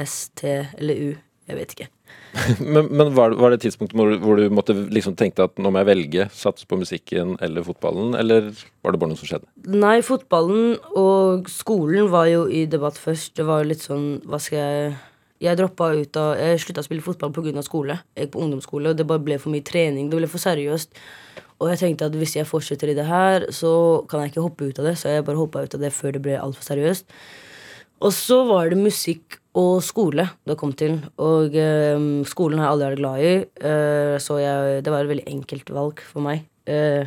[0.00, 1.12] S, T eller U.
[1.46, 1.90] Jeg vet ikke.
[2.60, 5.80] Men, men var, var det tidspunktet hvor, hvor du måtte liksom tenkte at nå må
[5.82, 8.50] jeg velge, satse på musikken eller fotballen, eller
[8.84, 9.48] var det bare noe som skjedde?
[9.72, 13.34] Nei, fotballen og skolen var jo i debatt først.
[13.38, 14.96] Det var litt sånn Hva skal jeg
[15.46, 17.62] Jeg droppa ut av Jeg slutta å spille fotball pga.
[17.64, 17.98] skole.
[18.16, 20.10] Jeg gikk på ungdomsskole, og det bare ble for mye trening.
[20.10, 20.96] Det ble for seriøst.
[21.60, 24.68] Og jeg tenkte at hvis jeg fortsetter i det her, så kan jeg ikke hoppe
[24.68, 24.96] ut av det.
[25.00, 27.06] Så jeg bare hoppa ut av det før det ble altfor seriøst.
[28.04, 30.98] Og så var det musikk og skole det kom til.
[31.22, 31.96] Og eh,
[32.28, 33.34] skolen har jeg aldri vært glad i,
[33.70, 36.44] eh, så jeg, det var et veldig enkelt valg for meg.
[36.68, 37.06] Eh,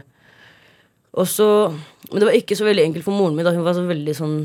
[1.20, 1.46] og så
[2.10, 3.46] Men det var ikke så veldig enkelt for moren min.
[3.46, 3.54] Da.
[3.54, 4.38] Hun var så veldig sånn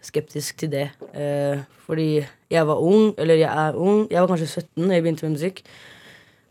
[0.00, 0.86] skeptisk til det.
[1.12, 4.06] Eh, fordi jeg var ung, eller jeg er ung.
[4.08, 5.60] Jeg var kanskje 17 da jeg begynte med musikk.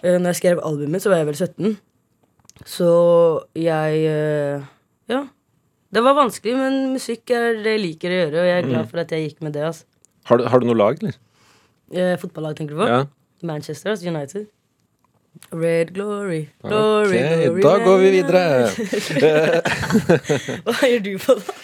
[0.03, 1.77] Eh, når jeg skrev albumet, så var jeg vel 17.
[2.67, 2.91] Så
[3.57, 4.05] jeg
[5.09, 5.23] Ja.
[5.89, 8.91] Det var vanskelig, men musikk er det jeg liker å gjøre, og jeg er glad
[8.91, 9.63] for at jeg gikk med det.
[9.71, 9.87] Altså.
[10.29, 11.17] Har du, har du noe lag, eller?
[11.89, 12.89] Eh, fotballag, tenker du på?
[12.91, 12.99] Ja.
[13.49, 14.47] Manchester altså United.
[15.55, 18.41] Red glory, glory, Ok, glory da går vi videre.
[20.67, 21.57] Hva gjør du på, da?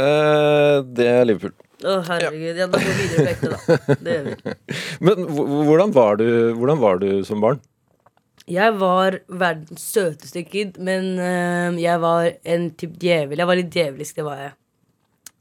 [0.00, 1.54] Eh, det er Liverpool.
[1.80, 2.58] Å, herregud.
[2.60, 3.96] Ja, da går vi videre på ekte, da.
[4.02, 4.54] Det gjør vi.
[5.06, 5.26] Men
[5.68, 6.26] hvordan var, du,
[6.58, 7.60] hvordan var du som barn?
[8.50, 13.38] Jeg var verdens søteste kid, men eh, jeg var en type djevel.
[13.38, 14.56] Jeg var litt djevelsk, det var jeg.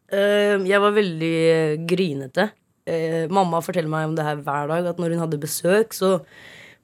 [0.10, 2.48] Uh, jeg var veldig uh, grinete.
[2.90, 6.16] Uh, mamma forteller meg om det her hver dag, at når hun hadde besøk, så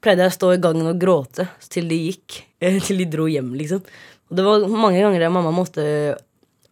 [0.04, 2.42] pleide jeg å stå i gangen og gråte til de gikk.
[2.88, 3.82] til de dro hjem, liksom.
[4.30, 5.86] Og det var mange ganger der mamma måtte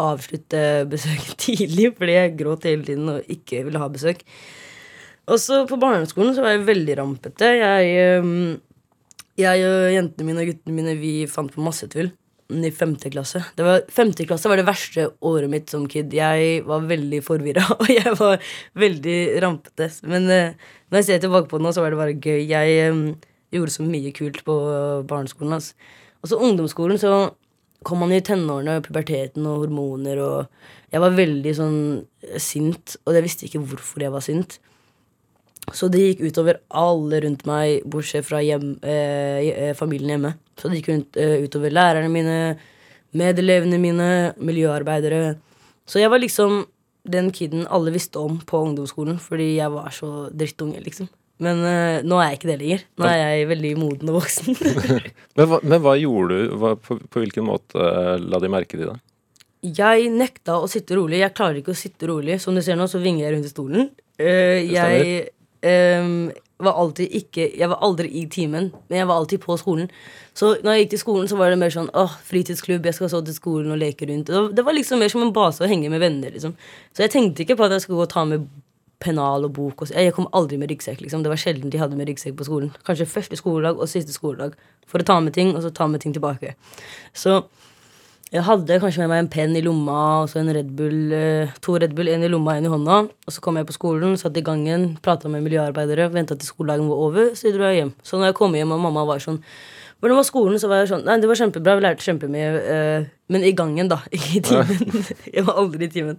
[0.02, 4.22] avslutte besøket tidlig, fordi jeg gråt hele tiden og ikke ville ha besøk.
[5.30, 7.50] Og så på barneskolen så var jeg veldig rampete.
[7.62, 7.92] Jeg,
[9.40, 12.12] jeg og jentene mine og guttene mine Vi fant på masse tull
[12.54, 13.40] i femte klasse.
[13.58, 16.14] Det var, femte klasse var det verste året mitt som kid.
[16.14, 18.42] Jeg var veldig forvirra, og jeg var
[18.78, 19.90] veldig rampete.
[20.10, 22.44] Men uh, når jeg ser tilbake på det nå, så var det bare gøy.
[22.50, 23.06] Jeg um,
[23.54, 24.58] gjorde så mye kult på
[25.10, 25.56] barneskolen.
[25.58, 25.74] Altså.
[26.22, 27.32] Og så ungdomsskolen, så
[27.84, 31.80] kom man i tenårene, puberteten og hormoner, og jeg var veldig sånn
[32.40, 34.60] sint, og jeg visste ikke hvorfor jeg var sint.
[35.72, 40.34] Så det gikk utover alle rundt meg, bortsett fra hjem, eh, eh, familien hjemme.
[40.60, 42.38] Så det gikk rundt, eh, utover lærerne mine,
[43.16, 45.38] medelevene mine, miljøarbeidere.
[45.88, 46.66] Så jeg var liksom
[47.10, 51.10] den kiden alle visste om på ungdomsskolen, fordi jeg var så drittunge, liksom.
[51.44, 52.84] Men eh, nå er jeg ikke det lenger.
[53.00, 54.60] Nå er jeg veldig moden og voksen.
[55.38, 56.52] Men hva, men hva gjorde du?
[56.62, 59.00] Hva, på, på hvilken måte eh, la de merke til deg?
[59.64, 61.24] Jeg nekta å sitte rolig.
[61.24, 62.36] Jeg klarer ikke å sitte rolig.
[62.44, 63.88] Som du ser nå, så vinger jeg rundt i stolen.
[64.22, 65.32] Eh, jeg
[65.64, 66.32] ehm,
[66.64, 69.90] var alltid ikke Jeg var aldri i timen, men jeg var alltid på skolen.
[70.34, 73.12] Så når jeg gikk til skolen, så var det mer sånn åh, fritidsklubb, jeg skal
[73.12, 74.32] så til skolen og leke rundt.
[74.56, 76.56] Det var- liksom mer som en base å henge med venner, liksom.
[76.94, 78.48] Så jeg tenkte ikke på at jeg skulle gå og ta med
[79.04, 79.82] pennal og bok.
[79.82, 81.02] Og, jeg kom aldri med ryggsekk.
[81.02, 82.72] liksom Det var sjelden de hadde med ryggsekk på skolen.
[82.86, 84.54] Kanskje første skoledag og siste skoledag.
[84.88, 86.56] For å ta med ting, og så ta med ting tilbake.
[87.14, 87.44] Så
[88.34, 91.52] jeg hadde kanskje med meg en penn i lomma og så en Red Bull, eh,
[91.62, 92.98] to Red Bull, en i lomma, en i hånda.
[93.28, 96.90] Og så kom jeg på skolen, satt i gangen, prata med miljøarbeidere, venta til skoledagen
[96.90, 97.94] var over, så dro jeg hjem.
[98.02, 99.42] Så når jeg kom hjem og mamma var sånn
[100.04, 100.60] hvordan var skolen?
[100.60, 102.48] Så var jeg sånn Nei, det var kjempebra, vi lærte kjempemye.
[102.60, 104.02] eh, men i gangen, da.
[104.12, 105.06] Ikke i timen.
[105.38, 106.18] jeg var aldri i timen.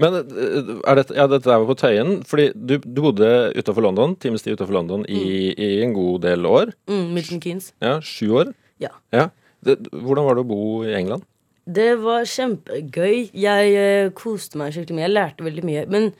[0.00, 3.28] Men eh, er dette, ja, dette er jo på Tøyen, fordi du, du bodde
[3.58, 6.72] utafor London, times tid utafor London i, i en god del år.
[6.88, 7.74] Mm, Milton Keanes.
[7.84, 8.54] Ja, Sju år.
[8.80, 8.94] Ja.
[9.12, 9.26] Ja.
[9.64, 11.26] Det, hvordan var det å bo i England?
[11.68, 13.28] Det var kjempegøy.
[13.36, 15.06] Jeg eh, koste meg skikkelig mye.
[15.06, 15.84] Jeg lærte veldig mye.
[15.92, 16.10] Men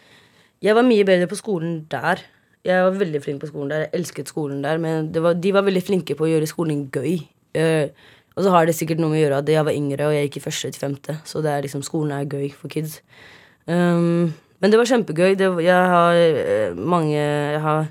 [0.64, 2.20] jeg var mye bedre på skolen der.
[2.66, 3.86] Jeg var veldig flink på skolen der.
[3.86, 4.80] Jeg elsket skolen der.
[4.82, 7.14] Men var, de var veldig flinke på å gjøre skolen gøy.
[7.56, 10.14] Eh, og så har det sikkert noe med å gjøre at jeg var yngre, og
[10.14, 11.16] jeg gikk i første til femte.
[11.26, 13.00] Så det er liksom, skolen er gøy for kids.
[13.66, 14.30] Um,
[14.62, 15.32] men det var kjempegøy.
[15.40, 17.88] Det, jeg har eh, mange jeg har,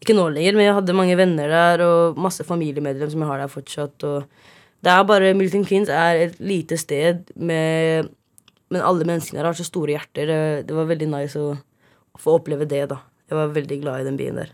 [0.00, 3.42] Ikke nå lenger, men jeg hadde mange venner der, og masse familiemedlemmer som jeg har
[3.42, 4.06] der fortsatt.
[4.08, 4.24] Og
[4.80, 8.08] det er bare Milton Keynes er et lite sted med
[8.70, 10.30] Men alle menneskene der har så store hjerter.
[10.62, 11.56] Det, var veldig nice å,
[12.14, 13.00] å få oppleve det, da.
[13.26, 14.52] Jeg var veldig glad i den byen der.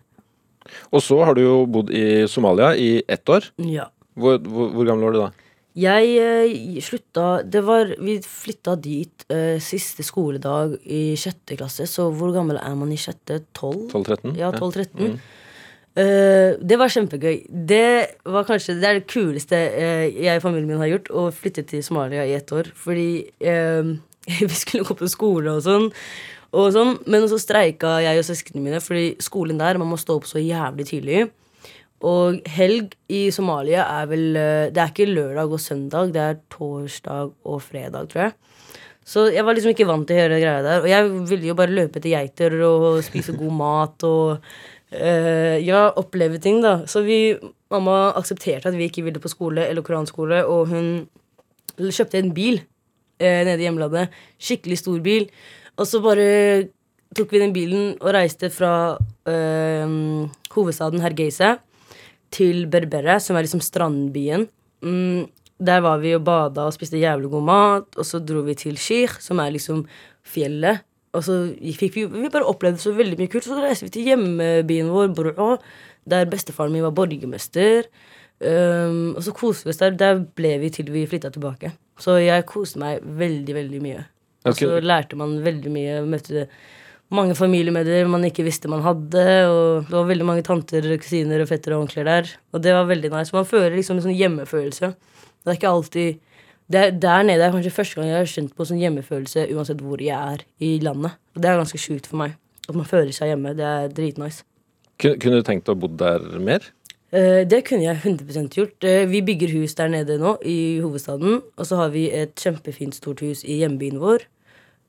[0.88, 3.50] Og så har du jo bodd i Somalia i ett år.
[3.60, 3.90] Ja.
[4.16, 5.28] Hvor, hvor, hvor gammel var du da?
[5.76, 12.08] Jeg eh, slutta Det var Vi flytta dit eh, siste skoledag i sjette klasse, så
[12.08, 13.42] hvor gammel er man i sjette?
[13.56, 13.90] Tolv?
[13.92, 14.38] 12-13?
[14.40, 15.18] Ja, 12-13.
[15.96, 17.46] Eh, det var kjempegøy.
[17.48, 21.30] Det var kanskje det er det kuleste uh, jeg og familien min har gjort, å
[21.32, 22.68] flytte til Somalia i ett år.
[22.76, 23.94] Fordi uh,
[24.50, 25.88] vi skulle gå på skole og sånn.
[26.56, 30.18] Og sånn, men så streika jeg og søsknene mine, fordi skolen der man må stå
[30.20, 31.26] opp så jævlig tidlig.
[32.04, 37.32] Og helg i Somalia er vel Det er ikke lørdag og søndag, det er torsdag
[37.48, 38.36] og fredag, tror jeg.
[39.06, 40.80] Så jeg var liksom ikke vant til å gjøre greia der.
[40.82, 44.46] Og jeg ville jo bare løpe etter geiter og spise god mat og
[44.90, 46.80] eh, ja, oppleve ting, da.
[46.86, 47.36] Så vi
[47.72, 50.90] Mamma aksepterte at vi ikke ville på skole eller koranskole, og hun
[51.76, 54.14] kjøpte en bil uh, nede i hjemlandet.
[54.38, 55.26] Skikkelig stor bil.
[55.76, 56.68] Og så bare
[57.16, 59.96] tok vi den bilen og reiste fra uh,
[60.54, 61.56] hovedstaden Hergeisa
[62.30, 64.46] til Berbera, som er liksom strandbyen.
[64.80, 65.26] mm,
[65.58, 67.88] der var vi og bada og spiste jævlig god mat.
[67.96, 69.86] Og så dro vi til Shir, som er liksom
[70.26, 70.84] fjellet.
[71.16, 71.38] Og så
[71.80, 73.46] fikk vi, vi bare opplevde så veldig mye kult.
[73.46, 75.54] Så reiste vi til hjemmebyen vår, Brå,
[76.08, 77.88] der bestefaren min var borgermester.
[78.36, 79.96] Um, og så koste vi oss der.
[79.96, 81.72] Der ble vi til vi flytta tilbake.
[82.00, 84.02] Så jeg koste meg veldig, veldig mye.
[84.46, 86.02] Og så lærte man veldig mye.
[86.06, 86.46] Møtte
[87.14, 89.26] mange familiemedlemmer man ikke visste man hadde.
[89.48, 92.32] Og det var veldig mange tanter, kusiner og fettere og onkler der.
[92.52, 93.34] Og det var veldig nice.
[93.34, 94.92] Man føler liksom en sånn hjemmefølelse.
[94.92, 96.22] Det er ikke alltid
[96.72, 99.82] det er, Der nede er kanskje første gang jeg har kjent på sånn hjemmefølelse uansett
[99.84, 101.18] hvor jeg er i landet.
[101.36, 102.34] Og det er ganske sjukt for meg.
[102.66, 103.54] At man føler seg hjemme.
[103.54, 104.42] Det er dritnice.
[104.98, 106.64] Kunne, Kunne du tenkt å bo der mer?
[107.14, 108.84] Eh, det kunne jeg 100 gjort.
[108.84, 111.42] Eh, vi bygger hus der nede nå, i hovedstaden.
[111.56, 114.26] Og så har vi et kjempefint stort hus i hjembyen vår.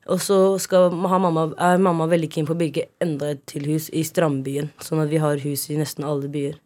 [0.08, 0.56] Og så
[0.90, 4.70] mamma, er mamma veldig keen på å bygge enda et til hus i Strandbyen.
[4.80, 6.56] Sånn at vi har hus i nesten alle byer.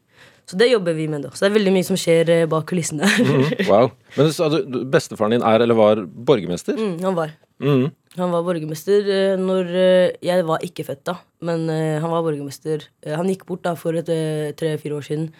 [0.50, 1.30] Så det jobber vi med, da.
[1.30, 3.06] Så det er veldig mye som skjer eh, bak kulissene.
[3.28, 3.92] mm, Wow.
[4.16, 6.74] Men du- bestefaren din er eller var borgermester?
[6.76, 7.32] mm, han var.
[7.62, 7.86] Mm.
[8.18, 12.84] Han var borgermester eh, når eh, Jeg var ikke født da, men han var borgermester.
[13.06, 15.30] Han gikk bort da for tre-fire år siden.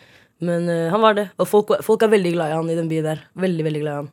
[0.43, 1.29] Men han var det.
[1.39, 3.21] Og folk, folk er veldig glad i han i den byen der.
[3.39, 4.09] Veldig, veldig glad i han.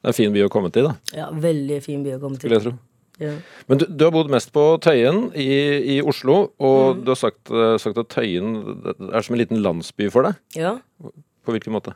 [0.00, 2.36] Det er en fin by å komme til, da, Ja, Veldig fin by å komme
[2.40, 2.48] til.
[2.48, 2.74] skulle jeg tro.
[3.20, 3.34] Ja.
[3.68, 5.48] Men du, du har bodd mest på Tøyen i,
[5.96, 7.02] i Oslo, og Mm.
[7.04, 8.54] du har sagt, eh, sagt at Tøyen
[9.12, 10.34] er som en liten landsby for deg.
[10.56, 10.78] ja.
[11.44, 11.94] På hvilken måte?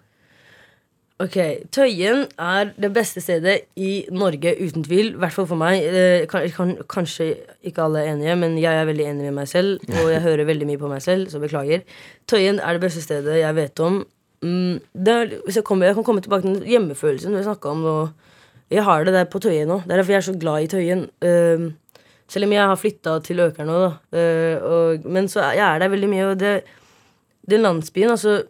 [1.23, 1.37] Ok,
[1.71, 5.13] Tøyen er det beste stedet i Norge, uten tvil.
[5.15, 5.85] I hvert fall for meg.
[5.87, 7.29] Eh, kan, kan, kanskje
[7.63, 9.79] ikke alle er enige, men jeg er veldig enig med meg selv.
[10.01, 11.85] Og jeg hører veldig mye på meg selv, så beklager.
[12.27, 14.01] Tøyen er det beste stedet jeg vet om.
[14.43, 17.85] Mm, er, hvis jeg, kommer, jeg kan komme tilbake til hjemmefølelsen vi snakka om.
[17.85, 18.09] Og
[18.75, 19.81] jeg har det der på Tøyen nå.
[19.85, 21.05] Det er derfor jeg er så glad i Tøyen.
[21.25, 21.71] Uh,
[22.31, 23.93] selv om jeg har flytta til Økern nå, da.
[24.17, 26.29] Uh, og, men så jeg er der veldig mye.
[26.33, 26.55] Og det,
[27.51, 28.43] den landsbyen, altså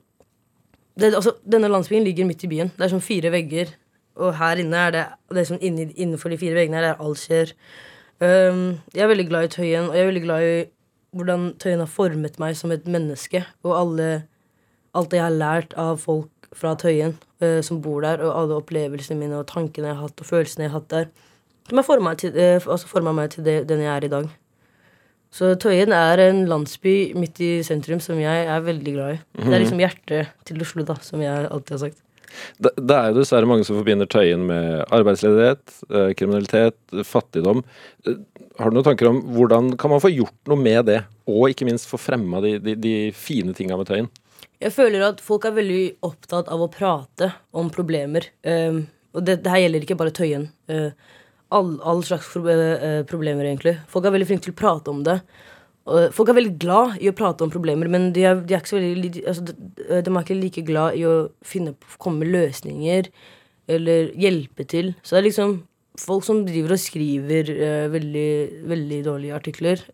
[1.01, 2.71] det, altså, denne landsbyen ligger midt i byen.
[2.77, 3.73] Det er sånn fire vegger.
[4.23, 5.03] Og her inne er det,
[5.35, 7.55] det er sånn inni, Innenfor de fire veggene er alt skjer.
[8.23, 10.55] Um, jeg er veldig glad i Tøyen, og jeg er veldig glad i
[11.15, 13.43] hvordan Tøyen har formet meg som et menneske.
[13.67, 14.09] Og alle,
[14.95, 18.61] alt det jeg har lært av folk fra Tøyen eh, som bor der, og alle
[18.61, 21.11] opplevelsene mine og tankene jeg har hatt, og følelsene jeg har hatt der,
[21.69, 24.33] som har forma eh, altså meg til det, den jeg er i dag.
[25.35, 29.21] Så Tøyen er en landsby midt i sentrum som jeg er veldig glad i.
[29.41, 32.03] Det er liksom hjertet til Oslo, da, som jeg alltid har sagt.
[32.63, 37.65] Det, det er jo dessverre mange som forbinder Tøyen med arbeidsledighet, eh, kriminalitet, fattigdom.
[38.07, 38.21] Eh,
[38.61, 41.67] Har du noen tanker om hvordan kan man få gjort noe med det, og ikke
[41.67, 44.11] minst få fremma de, de, de fine tinga med Tøyen?
[44.65, 48.31] Jeg føler at folk er veldig opptatt av å prate om problemer.
[48.49, 50.47] Um, og det, det her gjelder ikke bare Tøyen.
[50.73, 50.89] Uh,
[51.55, 53.77] all, all slags eh, problemer, egentlig.
[53.93, 55.19] Folk er veldig flinke til å prate om det.
[55.85, 58.65] Uh, folk er veldig glad i å prate om problemer, men de er, de er
[58.65, 59.55] ikke veldig altså, de,
[59.93, 63.11] de er ikke like glad i å finne, komme med løsninger
[63.77, 64.95] eller hjelpe til.
[65.05, 65.59] Så det er liksom
[66.01, 68.31] folk som driver og skriver uh, veldig,
[68.73, 69.85] veldig dårlige artikler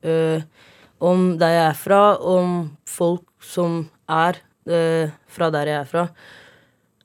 [1.00, 2.56] om der jeg er fra, om
[2.88, 6.06] folk som er eh, fra der jeg er fra,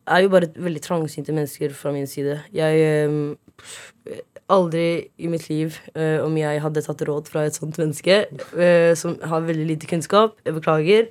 [0.05, 2.39] er jo bare veldig trangsynte mennesker fra min side.
[2.53, 7.79] Jeg eh, Aldri i mitt liv eh, om jeg hadde tatt råd fra et sånt
[7.81, 10.35] menneske eh, som har veldig lite kunnskap.
[10.45, 11.07] Jeg beklager.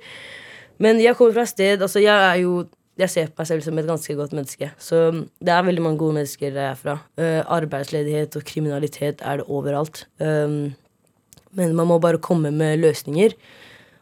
[0.79, 2.63] Men jeg kommer fra et sted Altså, jeg er jo
[2.95, 4.69] jeg ser på meg selv som et ganske godt menneske.
[4.79, 5.01] Så
[5.43, 6.95] det er veldig mange gode mennesker der jeg er fra.
[7.19, 10.05] Uh, arbeidsledighet og kriminalitet er det overalt.
[10.19, 10.71] Um,
[11.55, 13.35] men man må bare komme med løsninger,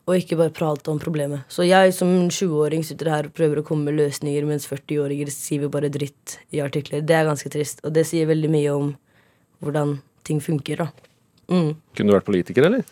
[0.04, 1.46] og ikke bare prate om problemet.
[1.52, 5.72] Så jeg som 20-åring sitter her og prøver å komme med løsninger, mens 40-åringer skriver
[5.72, 7.06] bare dritt i artikler.
[7.08, 8.92] Det er ganske trist, og det sier veldig mye om
[9.64, 11.10] hvordan ting funker, da.
[11.52, 11.74] Mm.
[11.96, 12.84] Kunne du vært politiker, eller?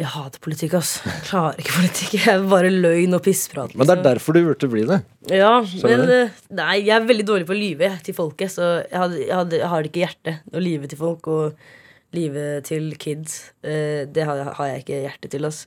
[0.00, 0.94] Jeg hater politikk, ass.
[1.04, 2.14] Jeg klarer ikke politikk.
[2.16, 3.74] Jeg er bare løgn og pissprat.
[3.74, 4.06] Men det er liksom.
[4.06, 5.00] derfor du burde bli det.
[5.28, 5.50] Ja,
[5.84, 9.18] men eh, Nei, jeg er veldig dårlig på å lyve til folket, så jeg, hadde,
[9.20, 11.28] jeg, hadde, jeg har ikke hjerte å lyve til folk.
[11.28, 11.79] Og
[12.16, 15.46] lyve til kids, eh, det har, har jeg ikke hjerte til.
[15.46, 15.66] ass.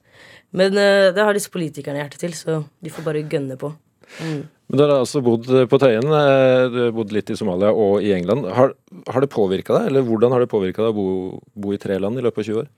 [0.52, 3.72] Men eh, det har disse politikerne hjerte til, så de får bare gønne på.
[4.20, 4.44] Mm.
[4.70, 8.04] Men du har altså bodd på Tøyen, eh, du har bodd litt i Somalia og
[8.04, 8.48] i England.
[8.58, 8.76] Har,
[9.08, 12.00] har det påvirka deg, eller hvordan har det påvirka deg å bo, bo i tre
[12.02, 12.72] land i løpet av 20 år?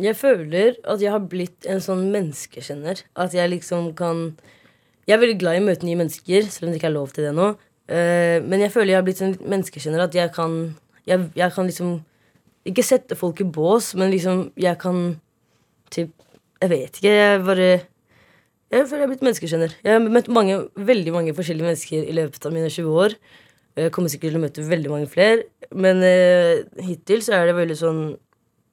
[0.00, 3.02] Jeg føler at jeg har blitt en sånn menneskekjenner.
[3.20, 4.30] At jeg liksom kan
[5.08, 7.10] Jeg er veldig glad i å møte nye mennesker, selv om det ikke er lov
[7.10, 7.46] til det nå.
[7.90, 10.52] Men jeg føler jeg har blitt en menneskekjenner at jeg kan
[11.08, 11.96] jeg, jeg kan liksom
[12.68, 15.20] Ikke sette folk i bås, men liksom jeg kan
[15.90, 16.12] typ
[16.60, 17.12] Jeg vet ikke.
[17.14, 17.68] Jeg bare
[18.70, 19.76] Jeg føler jeg har blitt menneskeskjønner.
[19.82, 23.16] Jeg har møtt mange, veldig mange forskjellige mennesker i løpet av mine 20 år.
[23.80, 27.56] Jeg kommer sikkert til å møte veldig mange flere, men eh, hittil så er det
[27.56, 28.00] veldig sånn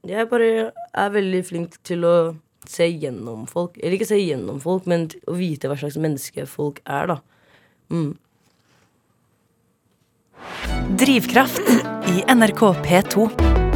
[0.07, 2.15] jeg bare er veldig flink til å
[2.67, 3.75] se gjennom folk.
[3.81, 7.19] Eller ikke se gjennom folk, men å vite hva slags menneske folk er, da.
[7.91, 8.13] Mm.
[11.01, 11.71] Drivkraft
[12.13, 13.66] i NRK P2.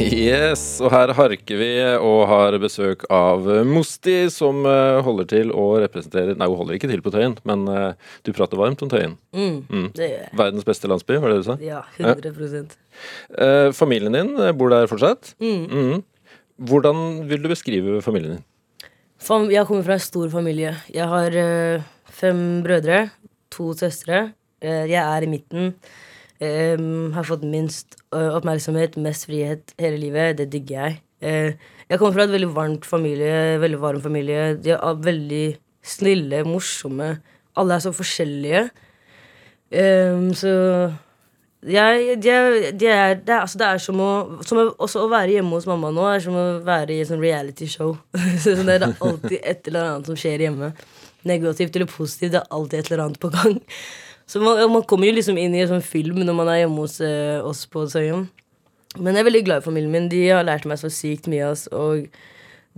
[0.00, 1.66] Yes, og her harker vi
[2.00, 6.88] og har besøk av Mosti, som eh, holder til å representere Nei, hun holder ikke
[6.88, 9.18] til på Tøyen, men eh, du prater varmt om Tøyen.
[9.36, 9.88] Mm, Mm.
[9.92, 10.30] Det gjør jeg.
[10.40, 11.58] Verdens beste landsby, var det du sa?
[11.60, 12.78] Ja, 100
[13.36, 15.34] Eh, familien din bor der fortsatt?
[15.40, 15.66] Mm.
[15.68, 16.02] Mhm.
[16.62, 18.44] Hvordan vil du beskrive familien din?
[19.52, 20.72] Jeg kommer fra en stor familie.
[20.92, 21.36] Jeg har
[22.10, 23.10] fem brødre,
[23.50, 24.32] to søstre.
[24.62, 25.74] Jeg er i midten.
[26.42, 30.40] Em, har fått minst oppmerksomhet, mest frihet hele livet.
[30.40, 30.96] Det digger jeg.
[31.22, 31.52] Uh,
[31.86, 34.56] jeg kommer fra et veldig varmt familie, veldig varm familie.
[34.58, 35.44] De er veldig
[35.86, 37.12] snille, morsomme.
[37.58, 38.64] Alle er så forskjellige.
[39.70, 40.52] Um, så
[41.62, 42.30] jeg, de
[42.80, 44.10] de er, det, er, altså det er som å,
[44.42, 47.22] som Også å være hjemme hos mamma nå er som å være i et sånn
[47.22, 47.94] reality show.
[48.42, 50.72] så det er alltid et eller annet som skjer hjemme.
[51.28, 52.32] Negativt eller positivt.
[52.34, 53.60] Det er alltid et eller annet på gang.
[54.26, 56.84] Så man, man kommer jo liksom inn i en sånn film når man er hjemme
[56.84, 58.28] hos eh, oss på Søyen.
[58.98, 60.10] Men jeg er veldig glad i familien min.
[60.12, 61.48] De har lært meg så sykt mye.
[61.52, 62.06] ass, og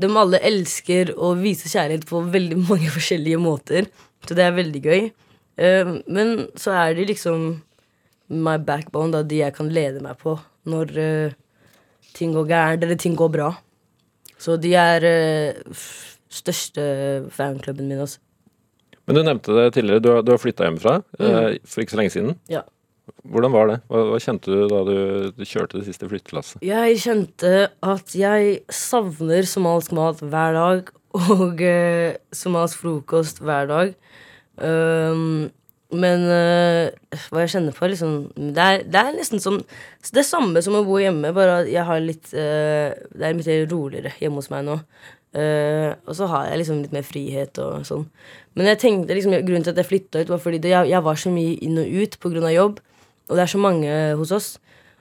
[0.01, 3.91] de alle elsker å vise kjærlighet på veldig mange forskjellige måter.
[4.25, 5.07] Så det er veldig gøy.
[5.61, 7.49] Eh, men så er de liksom
[8.35, 10.39] my backbone, da, de jeg kan lede meg på
[10.71, 11.35] når eh,
[12.17, 13.51] ting går gærent eller ting går bra.
[14.41, 15.83] Så de er uh,
[16.33, 16.83] største
[17.33, 18.21] fanklubben min også.
[19.05, 22.01] Men du nevnte det tidligere, du har, du har flytta hjemmefra eh, for ikke så
[22.01, 22.39] lenge siden.
[22.53, 22.63] Ja.
[23.29, 23.79] Hvordan var det?
[23.93, 24.97] Hva, hva kjente du da du,
[25.37, 26.63] du kjørte det siste flyttelasset?
[26.65, 27.53] Jeg kjente
[27.85, 30.95] at jeg savner somalisk mat hver dag.
[31.15, 33.93] Og eh, somalisk frokost hver dag.
[34.59, 35.51] Um,
[35.95, 39.61] men uh, hva jeg kjenner på, liksom det er, det er nesten som
[40.15, 43.71] Det samme som å bo hjemme, bare at jeg har litt uh, Det er litt
[43.73, 44.79] roligere hjemme hos meg nå.
[45.35, 48.05] Uh, og så har jeg liksom litt mer frihet og sånn.
[48.55, 51.07] Men jeg tenkte liksom, grunnen til at jeg flytta ut, var fordi det, jeg, jeg
[51.07, 52.53] var så mye inn og ut pga.
[52.55, 52.79] jobb.
[53.29, 54.49] Og det er så mange hos oss.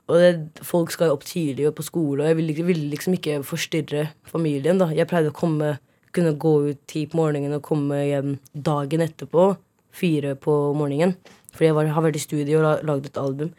[0.10, 0.32] Og det,
[0.66, 4.82] folk skal opp tidlig og på skole, og jeg ville, ville liksom ikke forstyrre familien.
[4.82, 5.78] da Jeg pleide å komme
[6.14, 9.54] kunne gå ut ti på morgenen og komme hjem dagen etterpå.
[9.94, 11.16] Fire på morgenen.
[11.54, 13.52] Fordi jeg var, har vært i studio og la, lagd et album.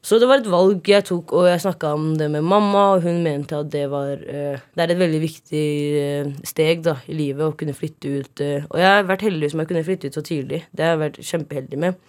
[0.00, 3.02] Så det var et valg jeg tok, og jeg snakka om det med mamma, og
[3.04, 5.64] hun mente at det var eh, Det er et veldig viktig
[6.00, 8.40] eh, steg da i livet å kunne flytte ut.
[8.40, 10.62] eh, og jeg har vært heldig som jeg kunne flytte ut så tidlig.
[10.72, 12.00] Det har jeg vært kjempeheldig med.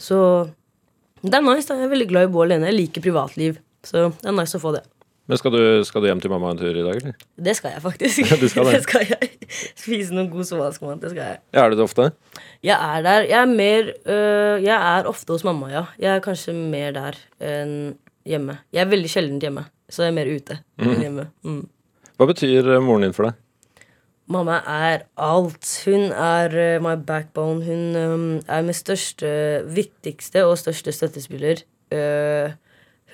[0.00, 0.18] Så
[1.20, 1.68] det er nice.
[1.68, 2.70] da, Jeg er veldig glad i å bo alene.
[2.70, 3.60] Jeg liker privatliv.
[3.84, 4.86] Så det er nice å få det.
[5.28, 7.16] Men skal du, skal du hjem til mamma en tur i dag, eller?
[7.48, 8.30] Det skal jeg faktisk.
[8.42, 8.82] Du skal det?
[8.86, 9.30] skal jeg.
[9.76, 11.00] Spise noen god somalisk mat.
[11.02, 11.40] Det skal jeg.
[11.52, 12.10] Ja, er du det ofte?
[12.64, 13.26] Jeg er der.
[13.28, 15.84] Jeg er mer øh, Jeg er ofte hos mamma, ja.
[16.00, 17.74] Jeg er kanskje mer der enn
[18.28, 18.58] hjemme.
[18.72, 21.28] Jeg er veldig sjelden hjemme, så jeg er mer ute enn hjemme.
[21.44, 21.62] Mm.
[22.18, 23.36] Hva betyr eh, moren din for deg?
[24.28, 25.68] Mamma er alt.
[25.88, 27.62] Hun er uh, my backbone.
[27.64, 29.28] Hun um, er min største,
[29.72, 31.62] viktigste og største støttespiller.
[31.92, 32.52] Øh,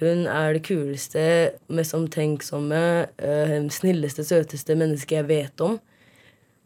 [0.01, 1.25] hun er det kuleste,
[1.71, 2.85] mest omtenksomme,
[3.23, 5.79] øh, snilleste, søteste mennesket jeg vet om.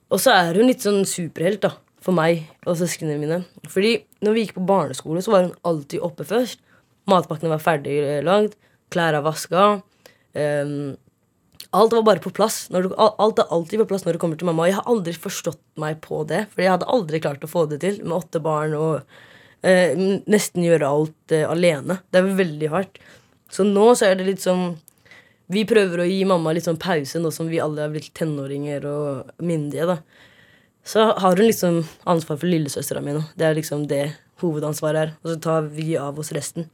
[0.08, 3.42] Og så er hun litt sånn superhelt da, for meg og søsknene mine.
[3.68, 6.62] Fordi når vi gikk på barneskole, så var hun alltid oppe først.
[7.08, 8.56] Matpakkene var ferdig eh, lagd,
[8.92, 9.68] klærne vaska.
[10.32, 10.96] Um,
[11.76, 12.66] alt var bare på plass.
[12.72, 14.68] Du, alt er alltid på plass når det kommer til mamma.
[14.68, 17.82] Jeg har aldri forstått meg på det, for jeg hadde aldri klart å få det
[17.84, 19.02] til med åtte barn og
[19.66, 19.92] eh,
[20.24, 22.00] nesten gjøre alt eh, alene.
[22.08, 23.00] Det er veldig hardt.
[23.53, 24.76] Så nå så er det litt sånn
[25.49, 28.84] vi prøver å gi mamma litt sånn pause nå som vi alle er blitt tenåringer
[28.84, 29.86] og myndige.
[29.88, 29.99] da.
[30.84, 33.22] Så har hun liksom ansvar for lillesøstera mi nå.
[33.36, 34.03] Det er liksom det
[34.42, 35.14] hovedansvaret er.
[35.22, 36.68] Og så tar vi av oss resten.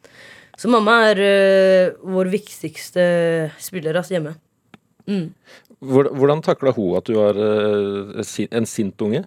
[0.59, 3.05] Så mamma er øh, vår viktigste
[3.63, 4.35] spiller altså, hjemme.
[5.07, 5.31] Mm.
[5.85, 9.25] Hvordan takla hun at du har eh, en sint unge?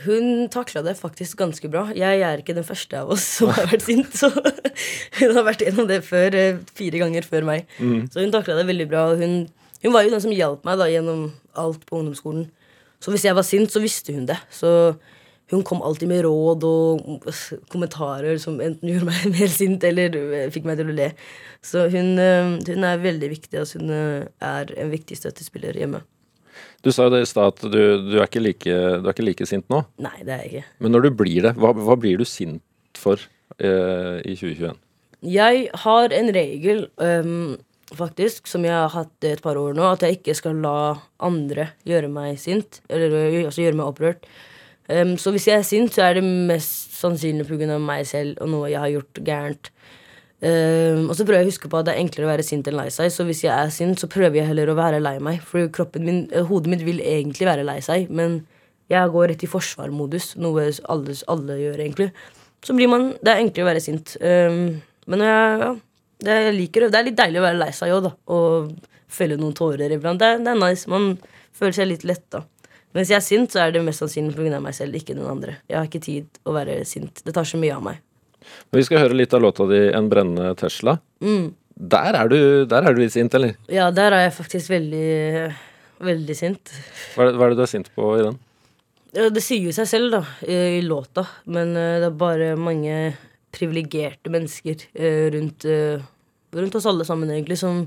[0.00, 1.84] Hun takla det faktisk ganske bra.
[1.92, 4.14] Jeg er ikke den første av oss som har vært sint.
[4.16, 4.30] Så
[5.20, 7.66] hun har vært gjennom det før, eh, fire ganger før meg.
[8.12, 9.06] Så hun takla det veldig bra.
[9.20, 9.42] Hun,
[9.84, 11.26] hun var jo den som hjalp meg da gjennom
[11.60, 12.46] alt på ungdomsskolen.
[13.02, 14.38] Så hvis jeg var sint, så visste hun det.
[14.54, 14.94] Så
[15.52, 17.26] hun kom alltid med råd og
[17.72, 21.10] kommentarer som enten gjorde meg mer sint eller eh, fikk meg til å le.
[21.60, 23.60] Så hun, eh, hun er veldig viktig.
[23.60, 26.00] Altså hun er en viktig støttespiller hjemme.
[26.82, 27.80] Du sa jo det i stad at du,
[28.10, 29.84] du, er ikke like, du er ikke like sint nå.
[30.02, 30.64] Nei, det er jeg ikke.
[30.84, 32.62] Men når du blir det, hva, hva blir du sint
[32.98, 33.20] for
[33.58, 34.80] eh, i 2021?
[35.22, 37.54] Jeg har en regel, um,
[37.94, 41.68] faktisk, som jeg har hatt et par år nå, at jeg ikke skal la andre
[41.86, 42.80] gjøre meg sint.
[42.90, 44.26] Eller ø, altså gjøre meg opprørt.
[44.90, 47.78] Um, så hvis jeg er sint, så er det mest sannsynlig pga.
[47.78, 49.70] meg selv og noe jeg har gjort gærent.
[50.42, 52.66] Øhm, og så prøver jeg å huske på at det er enklere å være sint
[52.66, 53.12] enn lei seg.
[53.14, 55.42] Så hvis jeg er sint, så prøver jeg heller å være lei meg.
[55.46, 58.40] For kroppen min, hodet mitt vil egentlig være lei seg, men
[58.90, 62.10] jeg går rett i forsvarmodus, noe alle, alle gjør, egentlig.
[62.62, 64.16] så blir man Det er enklere å være sint.
[64.20, 65.70] Um, men jeg, ja,
[66.22, 66.92] det, jeg liker det.
[66.92, 68.12] Det er litt deilig å være lei seg òg, da.
[68.34, 68.72] Og
[69.12, 70.20] felle noen tårer iblant.
[70.20, 70.90] Det, det er nice.
[70.90, 71.14] Man
[71.54, 72.44] føler seg litt letta.
[72.92, 74.60] Mens jeg er sint, så er det mest sannsynlig pga.
[74.60, 75.60] meg selv, ikke den andre.
[75.70, 77.22] Jeg har ikke tid å være sint.
[77.24, 78.02] Det tar så mye av meg.
[78.72, 80.98] Vi skal høre litt av låta di 'En brennende Tesla'.
[81.82, 82.38] Der, er du,
[82.68, 83.56] der er du litt sint, eller?
[83.72, 85.52] Ja, der er jeg faktisk veldig,
[86.04, 86.72] veldig sint.
[87.14, 88.38] Hva er, det, hva er det du er sint på i den?
[89.12, 91.24] Det sier jo seg selv, da, i, låta.
[91.52, 92.96] Men eh, det er bare mange
[93.52, 96.00] privilegerte mennesker eh, rundt, eh,
[96.56, 97.82] rundt oss alle sammen, egentlig, som,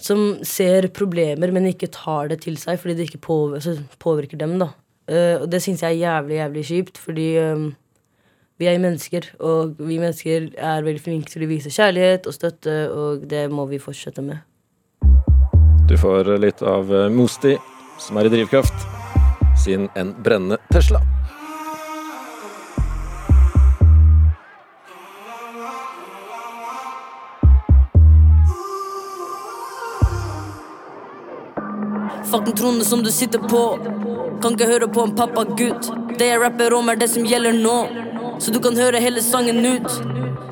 [0.00, 4.56] som ser problemer, men ikke tar det til seg fordi det ikke påvirker, altså, dem.
[4.62, 4.72] da.
[5.42, 7.26] Og det syns jeg er jævlig, jævlig kjipt, fordi
[8.58, 12.76] vi er mennesker, og vi mennesker er veldig flinke til å vise kjærlighet og støtte,
[12.88, 14.40] og det må vi fortsette med.
[15.86, 17.54] Du får litt av eh, Mosti,
[18.00, 18.88] som er i drivkraft,
[19.60, 21.04] sin 'En brennende Tesla'.
[32.26, 33.78] Fuck den tronen som du sitter på.
[34.42, 35.92] Kan ikke høre på en pappagutt.
[36.18, 37.78] Det jeg rapper om, er det som gjelder nå.
[38.38, 39.88] Så du kan høre hele sangen ut.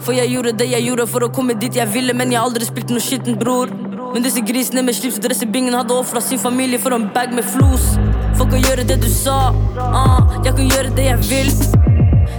[0.04, 2.48] For jeg gjorde det jeg gjorde for å komme dit jeg ville, men jeg har
[2.48, 3.72] aldri spilt noe skitten, bror.
[4.14, 7.08] Men disse grisene med slips og dress i bingen hadde ofra sin familie for en
[7.14, 7.94] bag med flos.
[8.38, 9.50] Fuck å gjøre det du sa.
[9.80, 11.50] Ah, jeg kan gjøre det jeg vil.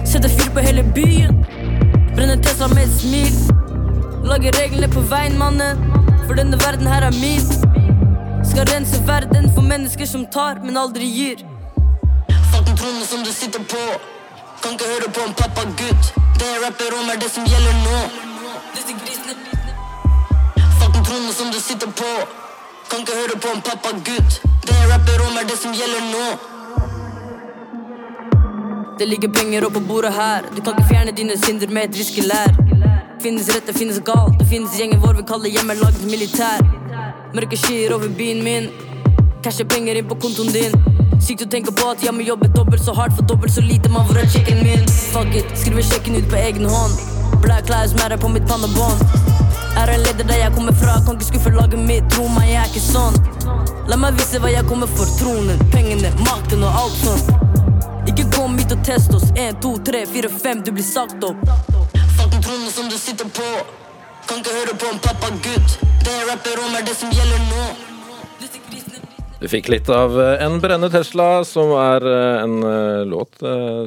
[0.08, 1.44] Sette fyr på hele byen.
[2.16, 3.36] Brenne Tesla med et smil.
[4.26, 5.84] Lage reglene på veien, mannen.
[6.24, 7.44] For denne verden her er min.
[8.46, 11.46] Skal rense verden for mennesker som tar, men aldri gir.
[12.50, 14.15] Fuck den tronen som du sitter på.
[14.66, 16.04] Kan ikke høre på en pappagutt.
[16.38, 17.98] Det jeg rapper om, er det som gjelder nå.
[18.74, 19.34] Disse grisene
[20.78, 22.10] Fuck den tronen som du sitter på.
[22.90, 24.32] Kan ikke høre på en pappagutt.
[24.66, 26.26] Det jeg rapper om, er det som gjelder nå.
[28.98, 30.50] Det ligger penger oppå bordet her.
[30.56, 32.50] Du kan ikke fjerne dine synder med et riskelær.
[33.22, 34.34] Finnes rett, det finnes galt.
[34.40, 36.58] Det finnes gjengen vår vi kaller hjemmelaget militær.
[37.38, 38.70] Mørke skyer over byen min.
[39.44, 40.95] Casher penger inn på kontoen din.
[41.22, 43.90] Sykt å tenke på at jeg må jobbe dobbelt så hardt for dobbelt så lite.
[43.92, 44.84] Man får sjekken min.
[45.12, 47.00] Fuck it, skriver sjekken ut på egen hånd.
[47.42, 49.02] Black lives matter på mitt pannebånd.
[49.76, 52.06] Er en leder der jeg kommer fra, kan ikke skuffe laget mitt.
[52.14, 53.18] Tro meg, jeg er ikke sånn.
[53.90, 55.10] La meg vise hva jeg kommer for.
[55.20, 57.34] Tronen, pengene, makten og alt sånt.
[58.06, 59.26] Ikke kom hit og test oss.
[59.34, 61.42] En, to, tre, fire, fem, du blir sagt opp.
[62.16, 63.50] Fuck den tronen som du sitter på.
[64.26, 65.76] Kan ikke høre på en pappagutt.
[66.06, 67.95] Det jeg rapper om, er det som gjelder nå.
[69.36, 73.36] Du fikk litt av eh, En brennende Tesla, som er eh, en eh, låt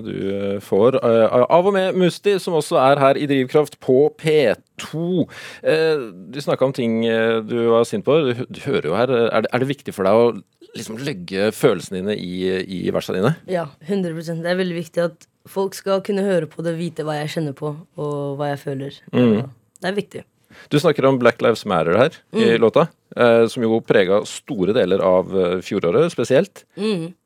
[0.06, 5.26] du får av og med Musti, som også er her i Drivkraft på P2.
[5.64, 7.02] Eh, Du snakka om ting
[7.50, 8.20] du var sint på.
[8.46, 9.16] Du, hører jo her.
[9.26, 10.30] Er det, viktig for deg å
[10.78, 12.54] liksom legge følelsene dine i,
[12.86, 13.36] i versene dine?
[13.50, 17.18] Ja, 100% Det er veldig viktig at folk skal kunne høre på det, vite hva
[17.24, 19.02] jeg kjenner på, og hva jeg føler.
[19.10, 20.28] Det er viktig.
[20.70, 25.02] Du snakker om Black Lives Matter her i låta, eh, som jo prega store deler
[25.06, 26.64] av eh, fjoråret spesielt.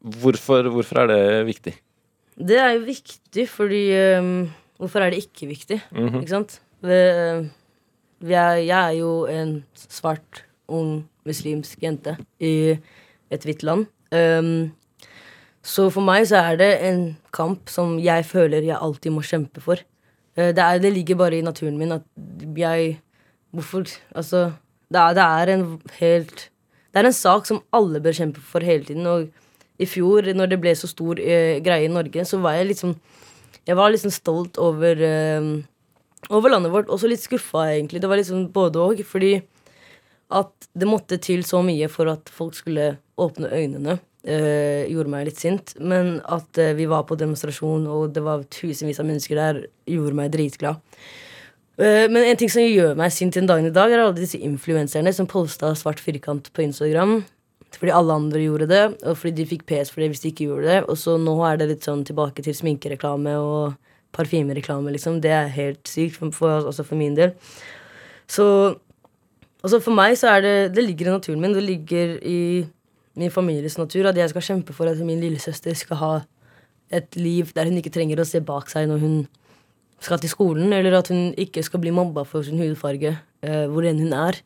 [0.01, 1.74] Hvorfor, hvorfor er det viktig?
[2.38, 3.84] Det er jo viktig fordi
[4.17, 4.49] um,
[4.82, 5.78] Hvorfor er det ikke viktig?
[5.93, 6.57] Ikke sant?
[6.84, 7.45] Vi, øh,
[8.26, 12.74] vi er, jeg er jo en svart, ung muslimsk jente i
[13.32, 13.86] et hvitt land.
[14.11, 14.74] Um,
[15.63, 19.63] så for meg så er det en kamp som jeg føler jeg alltid må kjempe
[19.63, 19.80] for.
[20.36, 22.03] Eh, Det, er, det ligger bare i naturen min at
[22.57, 22.97] jeg
[23.54, 23.86] Hvorfor
[24.16, 24.51] Altså,
[24.91, 25.66] det er, det er en
[25.99, 26.49] helt
[26.93, 29.06] Det er en sak som alle bør kjempe for hele tiden.
[29.08, 29.30] Og
[29.82, 32.95] i fjor, når det ble så stor eh, greie i Norge, så var jeg liksom
[33.68, 35.49] Jeg var liksom stolt over eh,
[36.30, 36.89] Over landet vårt.
[36.89, 38.01] Også litt skuffa, egentlig.
[38.01, 39.01] Det var liksom både og.
[39.06, 39.41] Fordi
[40.34, 43.99] at det måtte til så mye for at folk skulle åpne øynene.
[44.24, 45.76] eh, gjorde meg litt sint.
[45.80, 50.16] Men at eh, vi var på demonstrasjon, og det var tusenvis av mennesker der, gjorde
[50.16, 50.80] meg dritglad.
[51.82, 54.38] Eh, men en ting som gjør meg sint den dagen i dag, er alle disse
[54.38, 57.24] influenserne som posta svart firkant på Instagram.
[57.74, 60.45] Fordi alle andre gjorde det, og fordi de fikk PS for det hvis de ikke
[60.45, 60.84] gjorde det.
[60.86, 63.74] Og så nå er det litt sånn tilbake til sminkereklame og
[64.13, 65.17] parfymereklame, liksom.
[65.24, 67.34] Det er helt sykt, for, for, også for min del.
[68.30, 68.45] Så
[69.63, 71.55] altså for meg så er det Det ligger i naturen min.
[71.57, 72.67] Det ligger i
[73.17, 76.13] min families natur at jeg skal kjempe for at min lillesøster skal ha
[76.93, 79.17] et liv der hun ikke trenger å se bak seg når hun
[80.04, 83.88] skal til skolen, eller at hun ikke skal bli mobba for sin hudfarge, eh, hvor
[83.88, 84.39] enn hun er.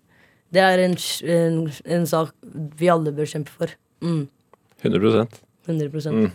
[0.53, 0.95] Det er en,
[1.27, 1.61] en,
[1.97, 2.31] en sak
[2.79, 3.73] vi alle bør kjempe for.
[4.05, 4.27] Mm,
[4.85, 6.31] 100% 100 Mm.